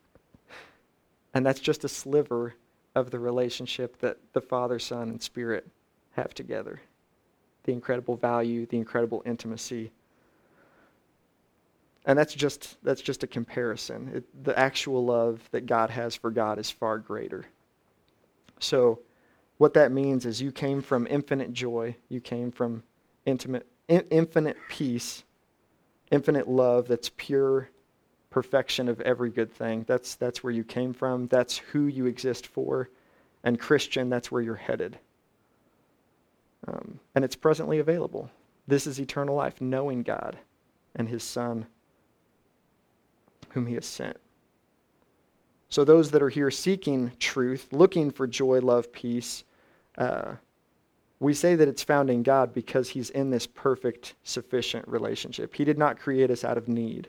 and 1.34 1.44
that's 1.44 1.60
just 1.60 1.84
a 1.84 1.88
sliver 1.88 2.54
of 2.94 3.10
the 3.10 3.18
relationship 3.18 3.98
that 3.98 4.18
the 4.32 4.40
Father, 4.40 4.78
Son, 4.78 5.08
and 5.08 5.22
Spirit 5.22 5.66
have 6.12 6.32
together 6.32 6.80
the 7.64 7.72
incredible 7.72 8.14
value, 8.16 8.66
the 8.66 8.76
incredible 8.76 9.22
intimacy. 9.26 9.90
And 12.06 12.18
that's 12.18 12.34
just, 12.34 12.76
that's 12.84 13.00
just 13.00 13.22
a 13.22 13.26
comparison. 13.26 14.10
It, 14.16 14.44
the 14.44 14.56
actual 14.58 15.04
love 15.04 15.40
that 15.50 15.64
God 15.64 15.90
has 15.90 16.14
for 16.14 16.30
God 16.30 16.58
is 16.58 16.70
far 16.70 16.98
greater. 16.98 17.46
So, 18.60 19.00
what 19.56 19.74
that 19.74 19.92
means 19.92 20.26
is 20.26 20.42
you 20.42 20.52
came 20.52 20.82
from 20.82 21.06
infinite 21.08 21.52
joy, 21.52 21.96
you 22.08 22.20
came 22.20 22.50
from 22.50 22.82
intimate, 23.24 23.66
in, 23.88 24.04
infinite 24.10 24.58
peace, 24.68 25.22
infinite 26.10 26.48
love 26.48 26.86
that's 26.88 27.10
pure 27.16 27.70
perfection 28.34 28.88
of 28.88 29.00
every 29.02 29.30
good 29.30 29.54
thing. 29.54 29.84
That's, 29.86 30.16
that's 30.16 30.42
where 30.42 30.52
you 30.52 30.64
came 30.64 30.92
from. 30.92 31.28
That's 31.28 31.56
who 31.56 31.86
you 31.86 32.06
exist 32.06 32.48
for. 32.48 32.90
And 33.44 33.60
Christian, 33.60 34.08
that's 34.08 34.32
where 34.32 34.42
you're 34.42 34.56
headed. 34.56 34.98
Um, 36.66 36.98
and 37.14 37.24
it's 37.24 37.36
presently 37.36 37.78
available. 37.78 38.28
This 38.66 38.88
is 38.88 38.98
eternal 38.98 39.36
life, 39.36 39.60
knowing 39.60 40.02
God 40.02 40.36
and 40.96 41.08
His 41.08 41.22
Son, 41.22 41.66
whom 43.50 43.66
He 43.68 43.74
has 43.74 43.86
sent. 43.86 44.16
So, 45.68 45.84
those 45.84 46.10
that 46.10 46.22
are 46.22 46.28
here 46.28 46.50
seeking 46.50 47.12
truth, 47.20 47.68
looking 47.70 48.10
for 48.10 48.26
joy, 48.26 48.58
love, 48.58 48.92
peace, 48.92 49.44
uh, 49.96 50.32
we 51.20 51.34
say 51.34 51.54
that 51.54 51.68
it's 51.68 51.84
found 51.84 52.10
in 52.10 52.24
God 52.24 52.52
because 52.52 52.88
He's 52.90 53.10
in 53.10 53.30
this 53.30 53.46
perfect, 53.46 54.14
sufficient 54.24 54.88
relationship. 54.88 55.54
He 55.54 55.64
did 55.64 55.78
not 55.78 56.00
create 56.00 56.32
us 56.32 56.42
out 56.42 56.58
of 56.58 56.66
need. 56.66 57.08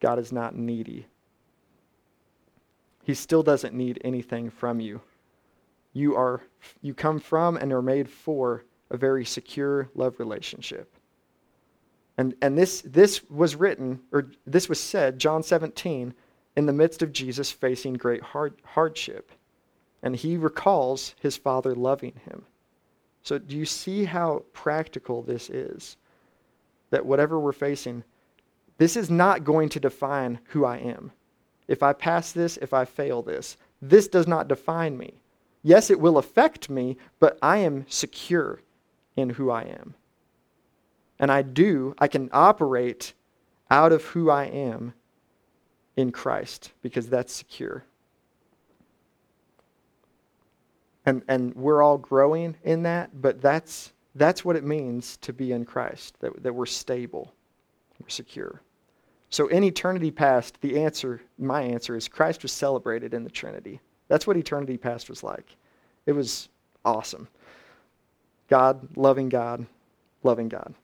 God 0.00 0.18
is 0.18 0.32
not 0.32 0.56
needy. 0.56 1.06
He 3.04 3.14
still 3.14 3.42
doesn't 3.42 3.74
need 3.74 4.00
anything 4.04 4.50
from 4.50 4.80
you. 4.80 5.00
You 5.92 6.16
are 6.16 6.42
you 6.82 6.94
come 6.94 7.18
from 7.18 7.56
and 7.56 7.72
are 7.72 7.82
made 7.82 8.08
for 8.08 8.64
a 8.90 8.96
very 8.96 9.24
secure 9.24 9.88
love 9.94 10.18
relationship. 10.18 10.94
And 12.16 12.34
and 12.42 12.56
this 12.56 12.82
this 12.82 13.22
was 13.30 13.56
written 13.56 14.00
or 14.12 14.30
this 14.46 14.68
was 14.68 14.80
said 14.80 15.18
John 15.18 15.42
17 15.42 16.14
in 16.58 16.66
the 16.66 16.72
midst 16.72 17.02
of 17.02 17.12
Jesus 17.12 17.52
facing 17.52 17.94
great 17.94 18.20
hard, 18.20 18.54
hardship. 18.64 19.30
And 20.02 20.16
he 20.16 20.36
recalls 20.36 21.14
his 21.20 21.36
father 21.36 21.72
loving 21.72 22.20
him. 22.24 22.44
So, 23.22 23.38
do 23.38 23.56
you 23.56 23.64
see 23.64 24.04
how 24.04 24.42
practical 24.52 25.22
this 25.22 25.50
is? 25.50 25.96
That 26.90 27.06
whatever 27.06 27.38
we're 27.38 27.52
facing, 27.52 28.02
this 28.78 28.96
is 28.96 29.10
not 29.10 29.44
going 29.44 29.68
to 29.70 29.80
define 29.80 30.38
who 30.50 30.64
I 30.64 30.78
am. 30.78 31.12
If 31.66 31.82
I 31.82 31.92
pass 31.92 32.32
this, 32.32 32.56
if 32.56 32.72
I 32.72 32.84
fail 32.84 33.22
this, 33.22 33.56
this 33.82 34.08
does 34.08 34.26
not 34.26 34.48
define 34.48 34.96
me. 34.96 35.14
Yes, 35.62 35.90
it 35.90 36.00
will 36.00 36.18
affect 36.18 36.70
me, 36.70 36.96
but 37.20 37.38
I 37.42 37.58
am 37.58 37.84
secure 37.88 38.60
in 39.16 39.30
who 39.30 39.50
I 39.50 39.62
am. 39.62 39.94
And 41.18 41.30
I 41.30 41.42
do, 41.42 41.94
I 41.98 42.06
can 42.06 42.30
operate 42.32 43.12
out 43.70 43.92
of 43.92 44.04
who 44.04 44.30
I 44.30 44.44
am 44.44 44.94
in 45.96 46.12
Christ 46.12 46.72
because 46.80 47.08
that's 47.08 47.32
secure. 47.32 47.84
And, 51.04 51.22
and 51.26 51.54
we're 51.54 51.82
all 51.82 51.98
growing 51.98 52.54
in 52.62 52.84
that, 52.84 53.20
but 53.20 53.40
that's, 53.40 53.92
that's 54.14 54.44
what 54.44 54.56
it 54.56 54.64
means 54.64 55.16
to 55.18 55.32
be 55.32 55.52
in 55.52 55.64
Christ, 55.64 56.14
that, 56.20 56.42
that 56.42 56.54
we're 56.54 56.66
stable, 56.66 57.32
we're 58.00 58.08
secure. 58.10 58.62
So 59.30 59.48
in 59.48 59.62
eternity 59.64 60.10
past, 60.10 60.60
the 60.60 60.80
answer, 60.80 61.20
my 61.38 61.62
answer 61.62 61.96
is 61.96 62.08
Christ 62.08 62.42
was 62.42 62.52
celebrated 62.52 63.12
in 63.14 63.24
the 63.24 63.30
Trinity. 63.30 63.80
That's 64.08 64.26
what 64.26 64.36
eternity 64.36 64.78
past 64.78 65.10
was 65.10 65.22
like. 65.22 65.54
It 66.06 66.12
was 66.12 66.48
awesome. 66.84 67.28
God, 68.48 68.96
loving 68.96 69.28
God, 69.28 69.66
loving 70.22 70.48
God. 70.48 70.74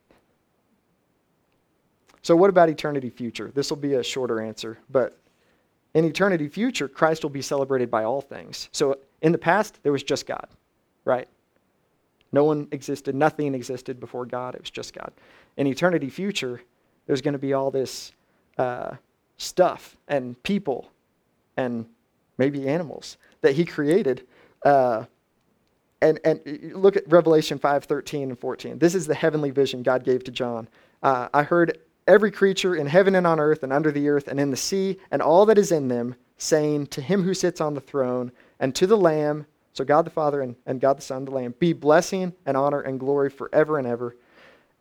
So, 2.21 2.37
what 2.37 2.51
about 2.51 2.69
eternity 2.69 3.11
future? 3.11 3.51
This 3.55 3.71
will 3.71 3.77
be 3.77 3.95
a 3.95 4.03
shorter 4.03 4.41
answer, 4.41 4.79
but 4.91 5.19
in 5.95 6.05
eternity 6.05 6.49
future, 6.49 6.89
Christ 6.89 7.23
will 7.23 7.31
be 7.31 7.43
celebrated 7.43 7.91
by 7.91 8.05
all 8.05 8.21
things. 8.21 8.69
So, 8.73 8.99
in 9.23 9.33
the 9.33 9.39
past, 9.39 9.79
there 9.83 9.93
was 9.93 10.03
just 10.03 10.27
God, 10.27 10.47
right? 11.05 11.29
No 12.33 12.45
one 12.45 12.69
existed, 12.73 13.15
nothing 13.15 13.55
existed 13.55 14.01
before 14.01 14.27
God, 14.27 14.55
it 14.55 14.61
was 14.61 14.71
just 14.71 14.93
God. 14.93 15.13
In 15.57 15.67
eternity 15.67 16.11
future, 16.11 16.63
there's 17.07 17.21
going 17.21 17.33
to 17.33 17.39
be 17.39 17.53
all 17.53 17.71
this 17.71 18.13
uh, 18.59 18.97
stuff 19.37 19.97
and 20.09 20.41
people 20.43 20.91
and 21.57 21.87
maybe 22.39 22.69
animals 22.69 23.17
that 23.41 23.55
he 23.55 23.65
created. 23.65 24.27
Uh, 24.65 25.05
and, 26.01 26.21
and 26.25 26.73
look 26.75 26.97
at 26.97 27.11
Revelation 27.11 27.59
5 27.59 27.85
13 27.85 28.31
and 28.31 28.39
14. 28.39 28.79
This 28.79 28.95
is 28.95 29.07
the 29.07 29.15
heavenly 29.15 29.51
vision 29.51 29.83
God 29.83 30.05
gave 30.05 30.25
to 30.25 30.31
John. 30.31 30.69
Uh, 31.03 31.29
I 31.33 31.43
heard 31.43 31.79
every 32.07 32.31
creature 32.31 32.77
in 32.77 32.87
heaven 32.87 33.15
and 33.15 33.27
on 33.27 33.41
earth 33.41 33.63
and 33.63 33.73
under 33.73 33.91
the 33.91 34.09
earth 34.09 34.29
and 34.29 34.39
in 34.39 34.51
the 34.51 34.57
sea 34.57 34.99
and 35.11 35.23
all 35.23 35.47
that 35.47 35.59
is 35.59 35.73
in 35.73 35.89
them, 35.89 36.15
saying, 36.37 36.89
To 36.89 37.01
him 37.01 37.23
who 37.23 37.35
sits 37.35 37.61
on 37.61 37.75
the 37.75 37.81
throne 37.81 38.33
and 38.61 38.75
to 38.75 38.87
the 38.87 38.97
Lamb, 38.97 39.47
so 39.73 39.85
God 39.85 40.05
the 40.05 40.11
Father 40.11 40.43
and, 40.43 40.55
and 40.67 40.81
God 40.81 40.99
the 40.99 41.03
Son, 41.03 41.25
the 41.25 41.31
Lamb, 41.31 41.55
be 41.59 41.73
blessing 41.73 42.35
and 42.47 42.57
honor 42.57 42.81
and 42.81 43.01
glory 43.01 43.31
forever 43.31 43.79
and 43.79 43.87
ever. 43.87 44.17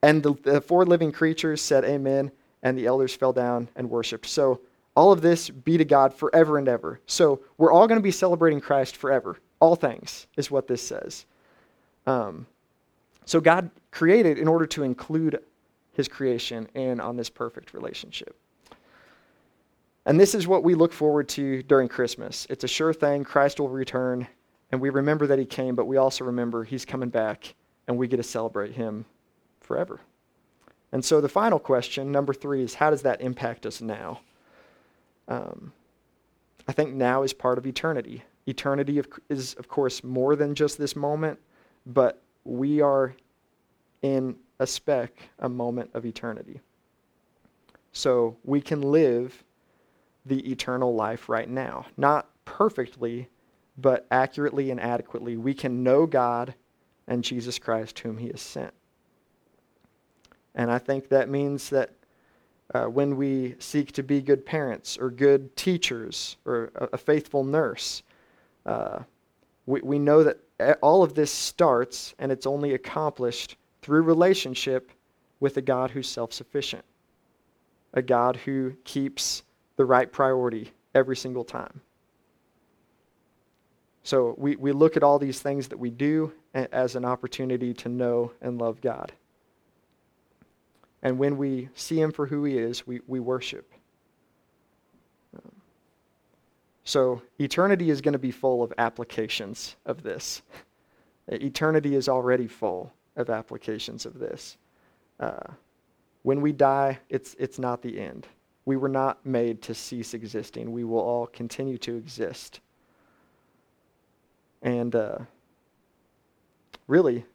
And 0.02 0.22
the, 0.22 0.34
the 0.44 0.62
four 0.62 0.86
living 0.86 1.12
creatures 1.12 1.62
said, 1.62 1.86
Amen. 1.86 2.32
And 2.64 2.78
the 2.78 2.88
elders 2.88 3.14
fell 3.14 3.34
down 3.34 3.70
and 3.76 3.90
worshiped. 3.90 4.26
So 4.26 4.62
all 4.96 5.12
of 5.12 5.22
this 5.22 5.50
be 5.50 5.78
to 5.78 5.86
God 5.86 6.14
forever 6.14 6.58
and 6.58 6.68
ever. 6.68 7.00
So 7.06 7.42
we're 7.58 7.72
all 7.72 7.88
going 7.88 8.00
to 8.00 8.04
be 8.04 8.12
celebrating 8.12 8.62
Christ 8.62 8.98
forever. 8.98 9.38
All 9.60 9.76
things 9.76 10.28
is 10.38 10.50
what 10.50 10.68
this 10.68 10.82
says. 10.82 11.26
Um, 12.08 12.48
so 13.26 13.40
God 13.40 13.70
created 13.92 14.38
in 14.38 14.48
order 14.48 14.66
to 14.68 14.84
include 14.84 15.40
his 15.94 16.08
creation 16.08 16.68
and 16.76 17.00
on 17.00 17.16
this 17.16 17.30
perfect 17.30 17.74
relationship. 17.74 18.36
And 20.06 20.20
this 20.20 20.36
is 20.36 20.48
what 20.48 20.64
we 20.64 20.76
look 20.76 20.92
forward 20.92 21.30
to 21.30 21.64
during 21.64 21.88
Christmas. 21.88 22.46
It's 22.50 22.66
a 22.66 22.68
sure 22.68 22.94
thing. 22.94 23.24
Christ 23.24 23.60
will 23.60 23.70
return, 23.70 24.28
and 24.72 24.82
we 24.82 24.90
remember 24.90 25.28
that 25.28 25.40
he 25.40 25.46
came, 25.46 25.76
but 25.76 25.86
we 25.86 25.98
also 25.98 26.26
remember 26.26 26.64
he's 26.64 26.84
coming 26.84 27.10
back, 27.10 27.56
and 27.88 27.98
we 27.98 28.08
get 28.08 28.18
to 28.18 28.24
celebrate 28.24 28.74
him 28.74 29.06
forever. 29.62 30.02
And 30.94 31.04
so 31.04 31.20
the 31.20 31.28
final 31.28 31.58
question, 31.58 32.12
number 32.12 32.34
three, 32.34 32.62
is 32.62 32.76
how 32.76 32.92
does 32.92 33.02
that 33.02 33.20
impact 33.20 33.66
us 33.66 33.82
now? 33.82 34.22
Um, 35.28 35.74
I 36.68 36.72
think 36.72 36.94
now 36.94 37.24
is 37.24 37.34
part 37.34 37.58
of 37.58 37.66
eternity. 37.66 38.24
Eternity 38.46 39.02
is, 39.28 39.56
of 39.56 39.68
course, 39.68 40.04
more 40.04 40.36
than 40.36 40.54
just 40.54 40.78
this 40.78 40.96
moment, 40.96 41.40
but 41.88 42.22
we 42.44 42.80
are 42.80 43.16
in 44.04 44.36
a 44.60 44.68
speck, 44.68 45.30
a 45.40 45.50
moment 45.50 45.90
of 45.96 46.06
eternity. 46.06 46.62
So 47.92 48.38
we 48.44 48.62
can 48.62 48.82
live 48.84 49.44
the 50.28 50.52
eternal 50.52 50.94
life 50.94 51.28
right 51.28 51.50
now. 51.50 51.88
Not 51.98 52.30
perfectly, 52.46 53.30
but 53.80 54.06
accurately 54.12 54.70
and 54.70 54.80
adequately. 54.80 55.38
We 55.38 55.56
can 55.56 55.82
know 55.82 56.06
God 56.06 56.54
and 57.08 57.24
Jesus 57.24 57.58
Christ, 57.58 57.98
whom 57.98 58.20
He 58.20 58.28
has 58.28 58.42
sent. 58.42 58.74
And 60.56 60.72
I 60.72 60.78
think 60.78 61.10
that 61.10 61.30
means 61.30 61.70
that 61.70 61.92
uh, 62.74 62.86
when 62.86 63.16
we 63.18 63.56
seek 63.60 63.92
to 63.94 64.04
be 64.04 64.22
good 64.22 64.46
parents 64.46 64.98
or 64.98 65.10
good 65.10 65.56
teachers 65.56 66.38
or 66.46 66.72
a, 66.76 66.90
a 66.94 66.98
faithful 66.98 67.44
nurse, 67.44 68.04
uh, 68.66 69.00
we, 69.66 69.82
we 69.82 70.00
know 70.00 70.24
that 70.24 70.40
all 70.82 71.04
of 71.04 71.14
this 71.14 71.32
starts 71.32 72.14
and 72.20 72.32
it's 72.32 72.48
only 72.48 72.74
accomplished 72.74 73.58
through 73.82 74.02
relationship 74.02 74.92
with 75.40 75.58
a 75.58 75.62
God 75.62 75.92
who's 75.92 76.08
self 76.08 76.32
sufficient, 76.32 76.86
a 77.94 78.02
God 78.02 78.38
who 78.38 78.74
keeps 78.84 79.44
the 79.76 79.86
right 79.86 80.12
priority 80.12 80.72
every 80.96 81.18
single 81.18 81.44
time. 81.44 81.82
So 84.04 84.36
we, 84.38 84.56
we 84.58 84.72
look 84.72 84.98
at 84.98 85.04
all 85.04 85.18
these 85.18 85.42
things 85.42 85.68
that 85.70 85.80
we 85.80 85.90
do 85.90 86.32
as 86.54 86.96
an 86.96 87.06
opportunity 87.06 87.74
to 87.76 87.90
know 87.90 88.32
and 88.42 88.60
love 88.60 88.82
God. 88.82 89.14
And 91.04 91.20
when 91.20 91.38
we 91.38 91.70
see 91.76 92.02
Him 92.02 92.12
for 92.12 92.26
who 92.26 92.44
He 92.46 92.58
is, 92.58 92.88
we, 92.88 93.02
we 93.06 93.20
worship. 93.20 93.72
So 96.86 97.22
eternity 97.40 97.90
is 97.90 98.02
going 98.02 98.14
to 98.14 98.20
be 98.20 98.32
full 98.32 98.62
of 98.62 98.74
applications 98.78 99.76
of 99.86 100.04
this. 100.04 100.42
Eternity 101.28 101.96
is 101.96 102.10
already 102.10 102.48
full 102.48 102.92
of 103.16 103.30
applications 103.30 104.06
of 104.06 104.20
this. 104.20 104.58
Uh, 105.20 105.54
when 106.24 106.42
we 106.42 106.52
die, 106.52 107.00
it's, 107.10 107.36
it's 107.40 107.60
not 107.60 107.82
the 107.82 108.00
end. 108.00 108.28
We 108.66 108.76
were 108.76 108.90
not 108.90 109.26
made 109.26 109.62
to 109.64 109.74
cease 109.74 110.14
existing. 110.14 110.72
We 110.72 110.84
will 110.84 111.00
all 111.00 111.28
continue 111.28 111.78
to 111.80 111.96
exist. 111.96 112.60
And 114.62 114.96
uh, 114.96 115.20
really, 116.88 117.26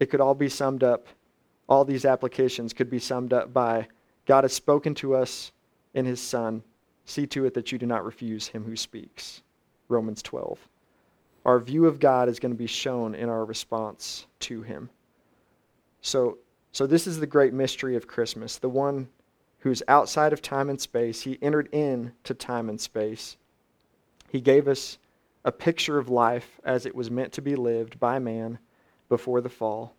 it 0.00 0.06
could 0.06 0.20
all 0.20 0.34
be 0.34 0.48
summed 0.48 0.82
up, 0.82 1.06
all 1.68 1.84
these 1.84 2.04
applications 2.04 2.72
could 2.72 2.90
be 2.90 2.98
summed 2.98 3.32
up 3.32 3.52
by 3.52 3.86
God 4.26 4.44
has 4.44 4.52
spoken 4.52 4.94
to 4.96 5.14
us 5.14 5.52
in 5.94 6.04
his 6.04 6.20
Son. 6.20 6.62
See 7.04 7.26
to 7.28 7.44
it 7.44 7.54
that 7.54 7.72
you 7.72 7.78
do 7.78 7.86
not 7.86 8.04
refuse 8.04 8.46
him 8.46 8.64
who 8.64 8.76
speaks. 8.76 9.42
Romans 9.88 10.22
12. 10.22 10.58
Our 11.44 11.58
view 11.58 11.86
of 11.86 11.98
God 11.98 12.28
is 12.28 12.38
going 12.38 12.52
to 12.52 12.58
be 12.58 12.66
shown 12.66 13.14
in 13.14 13.28
our 13.28 13.44
response 13.44 14.26
to 14.40 14.62
him. 14.62 14.88
So, 16.00 16.38
so 16.70 16.86
this 16.86 17.06
is 17.06 17.18
the 17.18 17.26
great 17.26 17.52
mystery 17.52 17.96
of 17.96 18.06
Christmas, 18.06 18.58
the 18.58 18.68
one 18.68 19.08
who's 19.58 19.82
outside 19.88 20.32
of 20.32 20.42
time 20.42 20.70
and 20.70 20.80
space. 20.80 21.20
He 21.20 21.38
entered 21.42 21.68
into 21.72 22.34
time 22.34 22.68
and 22.68 22.80
space. 22.80 23.36
He 24.30 24.40
gave 24.40 24.68
us 24.68 24.98
a 25.44 25.52
picture 25.52 25.98
of 25.98 26.08
life 26.08 26.60
as 26.64 26.86
it 26.86 26.94
was 26.94 27.10
meant 27.10 27.32
to 27.32 27.42
be 27.42 27.56
lived 27.56 27.98
by 27.98 28.18
man 28.18 28.58
before 29.08 29.40
the 29.40 29.48
fall. 29.48 29.94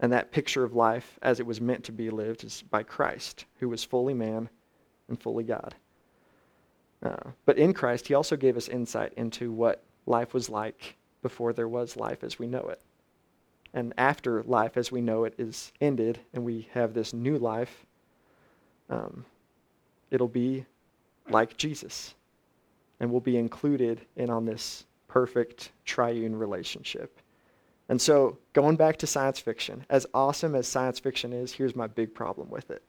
And 0.00 0.12
that 0.12 0.32
picture 0.32 0.64
of 0.64 0.74
life 0.74 1.18
as 1.22 1.40
it 1.40 1.46
was 1.46 1.60
meant 1.60 1.84
to 1.84 1.92
be 1.92 2.10
lived 2.10 2.42
is 2.42 2.62
by 2.70 2.82
Christ, 2.82 3.44
who 3.58 3.68
was 3.68 3.84
fully 3.84 4.14
man 4.14 4.48
and 5.08 5.20
fully 5.20 5.44
God. 5.44 5.74
Uh, 7.02 7.30
but 7.44 7.58
in 7.58 7.72
Christ, 7.72 8.08
he 8.08 8.14
also 8.14 8.36
gave 8.36 8.56
us 8.56 8.68
insight 8.68 9.12
into 9.16 9.52
what 9.52 9.82
life 10.06 10.34
was 10.34 10.48
like 10.48 10.96
before 11.22 11.52
there 11.52 11.68
was 11.68 11.96
life 11.96 12.24
as 12.24 12.38
we 12.38 12.46
know 12.46 12.68
it. 12.68 12.80
And 13.72 13.94
after 13.98 14.42
life 14.42 14.76
as 14.76 14.90
we 14.90 15.00
know 15.00 15.24
it 15.24 15.34
is 15.38 15.72
ended 15.80 16.18
and 16.34 16.44
we 16.44 16.68
have 16.72 16.92
this 16.92 17.12
new 17.12 17.38
life, 17.38 17.84
um, 18.88 19.24
it'll 20.10 20.28
be 20.28 20.64
like 21.28 21.56
Jesus. 21.56 22.14
And 22.98 23.10
we'll 23.10 23.20
be 23.20 23.36
included 23.36 24.00
in 24.16 24.28
on 24.28 24.44
this 24.44 24.84
perfect 25.08 25.72
triune 25.84 26.36
relationship. 26.36 27.18
And 27.90 28.00
so, 28.00 28.38
going 28.52 28.76
back 28.76 28.98
to 28.98 29.06
science 29.08 29.40
fiction, 29.40 29.84
as 29.90 30.06
awesome 30.14 30.54
as 30.54 30.68
science 30.68 31.00
fiction 31.00 31.32
is, 31.32 31.52
here's 31.52 31.74
my 31.74 31.88
big 31.88 32.14
problem 32.14 32.48
with 32.48 32.70
it 32.70 32.84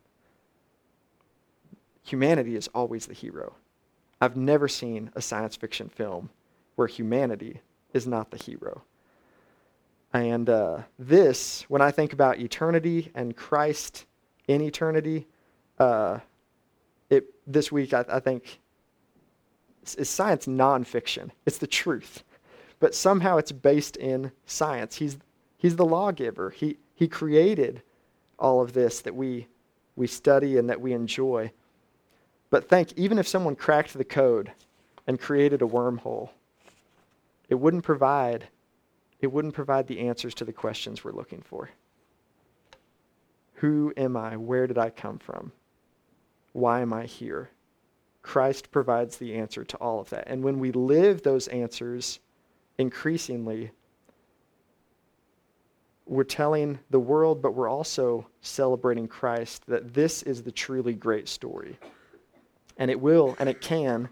humanity 2.04 2.56
is 2.56 2.68
always 2.74 3.08
the 3.08 3.14
hero. 3.14 3.56
I've 4.22 4.38
never 4.38 4.68
seen 4.68 5.10
a 5.16 5.22
science 5.22 5.56
fiction 5.56 5.90
film 5.90 6.30
where 6.76 6.88
humanity 6.88 7.62
is 7.94 8.06
not 8.06 8.30
the 8.30 8.38
hero. 8.38 8.84
And 10.14 10.50
uh, 10.50 10.80
this, 11.00 11.64
when 11.68 11.82
I 11.82 11.90
think 11.90 12.14
about 12.14 12.40
eternity 12.40 13.12
and 13.16 13.36
Christ 13.36 14.06
in 14.48 14.62
eternity, 14.62 15.26
uh, 15.80 16.20
it, 17.10 17.26
this 17.48 17.72
week 17.72 17.94
I, 17.94 18.06
I 18.08 18.20
think 18.20 18.60
is 19.98 20.10
science 20.10 20.46
nonfiction. 20.46 21.32
It's 21.46 21.58
the 21.58 21.68
truth. 21.68 22.24
But 22.82 22.96
somehow 22.96 23.38
it's 23.38 23.54
based 23.54 23.96
in 23.96 24.34
science. 24.46 24.96
He's, 24.96 25.18
he's 25.58 25.78
the 25.78 25.86
lawgiver. 25.86 26.50
He, 26.50 26.78
he 26.96 27.08
created 27.08 27.84
all 28.38 28.60
of 28.60 28.74
this 28.74 29.00
that 29.02 29.16
we, 29.16 29.48
we 29.96 30.08
study 30.08 30.58
and 30.58 30.70
that 30.70 30.82
we 30.82 30.92
enjoy. 30.92 31.52
But 32.50 32.68
think, 32.68 32.92
even 32.98 33.20
if 33.20 33.28
someone 33.28 33.56
cracked 33.56 33.94
the 33.94 34.04
code 34.04 34.52
and 35.08 35.20
created 35.20 35.62
a 35.62 35.66
wormhole, 35.66 36.32
it 37.48 37.56
wouldn't 37.56 37.86
provide 37.86 38.50
it 39.22 39.32
wouldn't 39.32 39.54
provide 39.54 39.86
the 39.86 40.00
answers 40.00 40.34
to 40.34 40.46
the 40.46 40.52
questions 40.52 41.04
we're 41.04 41.12
looking 41.12 41.44
for. 41.44 41.70
Who 43.58 43.94
am 43.96 44.18
I? 44.18 44.36
Where 44.36 44.66
did 44.66 44.80
I 44.80 44.90
come 44.90 45.20
from? 45.20 45.52
Why 46.54 46.82
am 46.82 46.92
I 46.92 47.06
here? 47.06 47.52
Christ 48.24 48.72
provides 48.72 49.18
the 49.18 49.36
answer 49.36 49.64
to 49.64 49.78
all 49.78 50.00
of 50.00 50.10
that. 50.10 50.24
And 50.26 50.44
when 50.44 50.58
we 50.58 50.72
live 50.72 51.22
those 51.22 51.48
answers 51.50 52.20
increasingly, 52.78 53.72
we're 56.06 56.24
telling 56.24 56.80
the 56.90 57.00
world, 57.00 57.42
but 57.42 57.54
we're 57.54 57.70
also 57.70 58.28
celebrating 58.42 59.08
Christ 59.08 59.66
that 59.68 59.94
this 59.94 60.24
is 60.24 60.44
the 60.44 60.52
truly 60.52 60.94
great 60.94 61.30
story. 61.30 61.78
And 62.78 62.92
it 62.92 63.00
will, 63.00 63.36
and 63.40 63.48
it 63.48 63.62
can, 63.62 64.10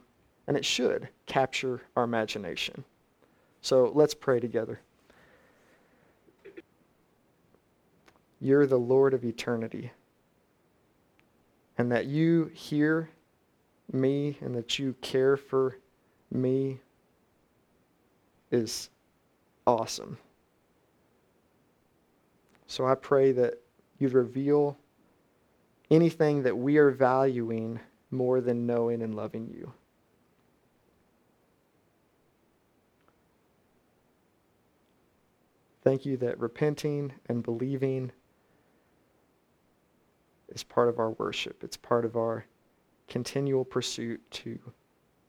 and 0.48 0.56
it 0.56 0.64
should 0.66 1.10
capture 1.26 1.82
our 1.96 2.04
imagination. 2.04 2.84
So 3.62 3.92
let's 3.94 4.14
pray 4.14 4.40
together. 4.40 4.80
You're 8.40 8.66
the 8.66 8.78
Lord 8.78 9.14
of 9.14 9.26
eternity. 9.26 9.92
And 11.78 11.92
that 11.92 12.06
you 12.06 12.52
hear 12.54 13.10
me 13.92 14.38
and 14.42 14.56
that 14.56 14.80
you 14.80 14.96
care 15.02 15.36
for 15.36 15.78
me 16.32 16.80
is 18.52 18.90
awesome. 19.66 20.18
So 22.68 22.86
I 22.86 22.96
pray 22.96 23.32
that 23.34 23.56
you'd 23.98 24.14
reveal 24.14 24.78
anything 25.90 26.44
that 26.44 26.58
we 26.58 26.78
are 26.78 26.92
valuing 26.92 27.80
more 28.12 28.42
than 28.42 28.66
knowing 28.66 29.02
and 29.02 29.16
loving 29.16 29.48
you. 29.48 29.74
Thank 35.84 36.06
you 36.06 36.18
that 36.18 36.40
repenting 36.40 37.14
and 37.28 37.42
believing 37.42 38.12
is 40.50 40.64
part 40.64 40.90
of 40.90 41.00
our 41.00 41.12
worship. 41.12 41.64
It's 41.64 41.78
part 41.78 42.06
of 42.06 42.16
our 42.16 42.46
continual 43.08 43.66
pursuit 43.66 44.22
to 44.32 44.60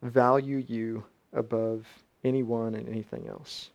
value 0.03 0.65
you 0.67 1.05
above 1.33 1.87
anyone 2.25 2.75
and 2.75 2.89
anything 2.89 3.27
else. 3.29 3.71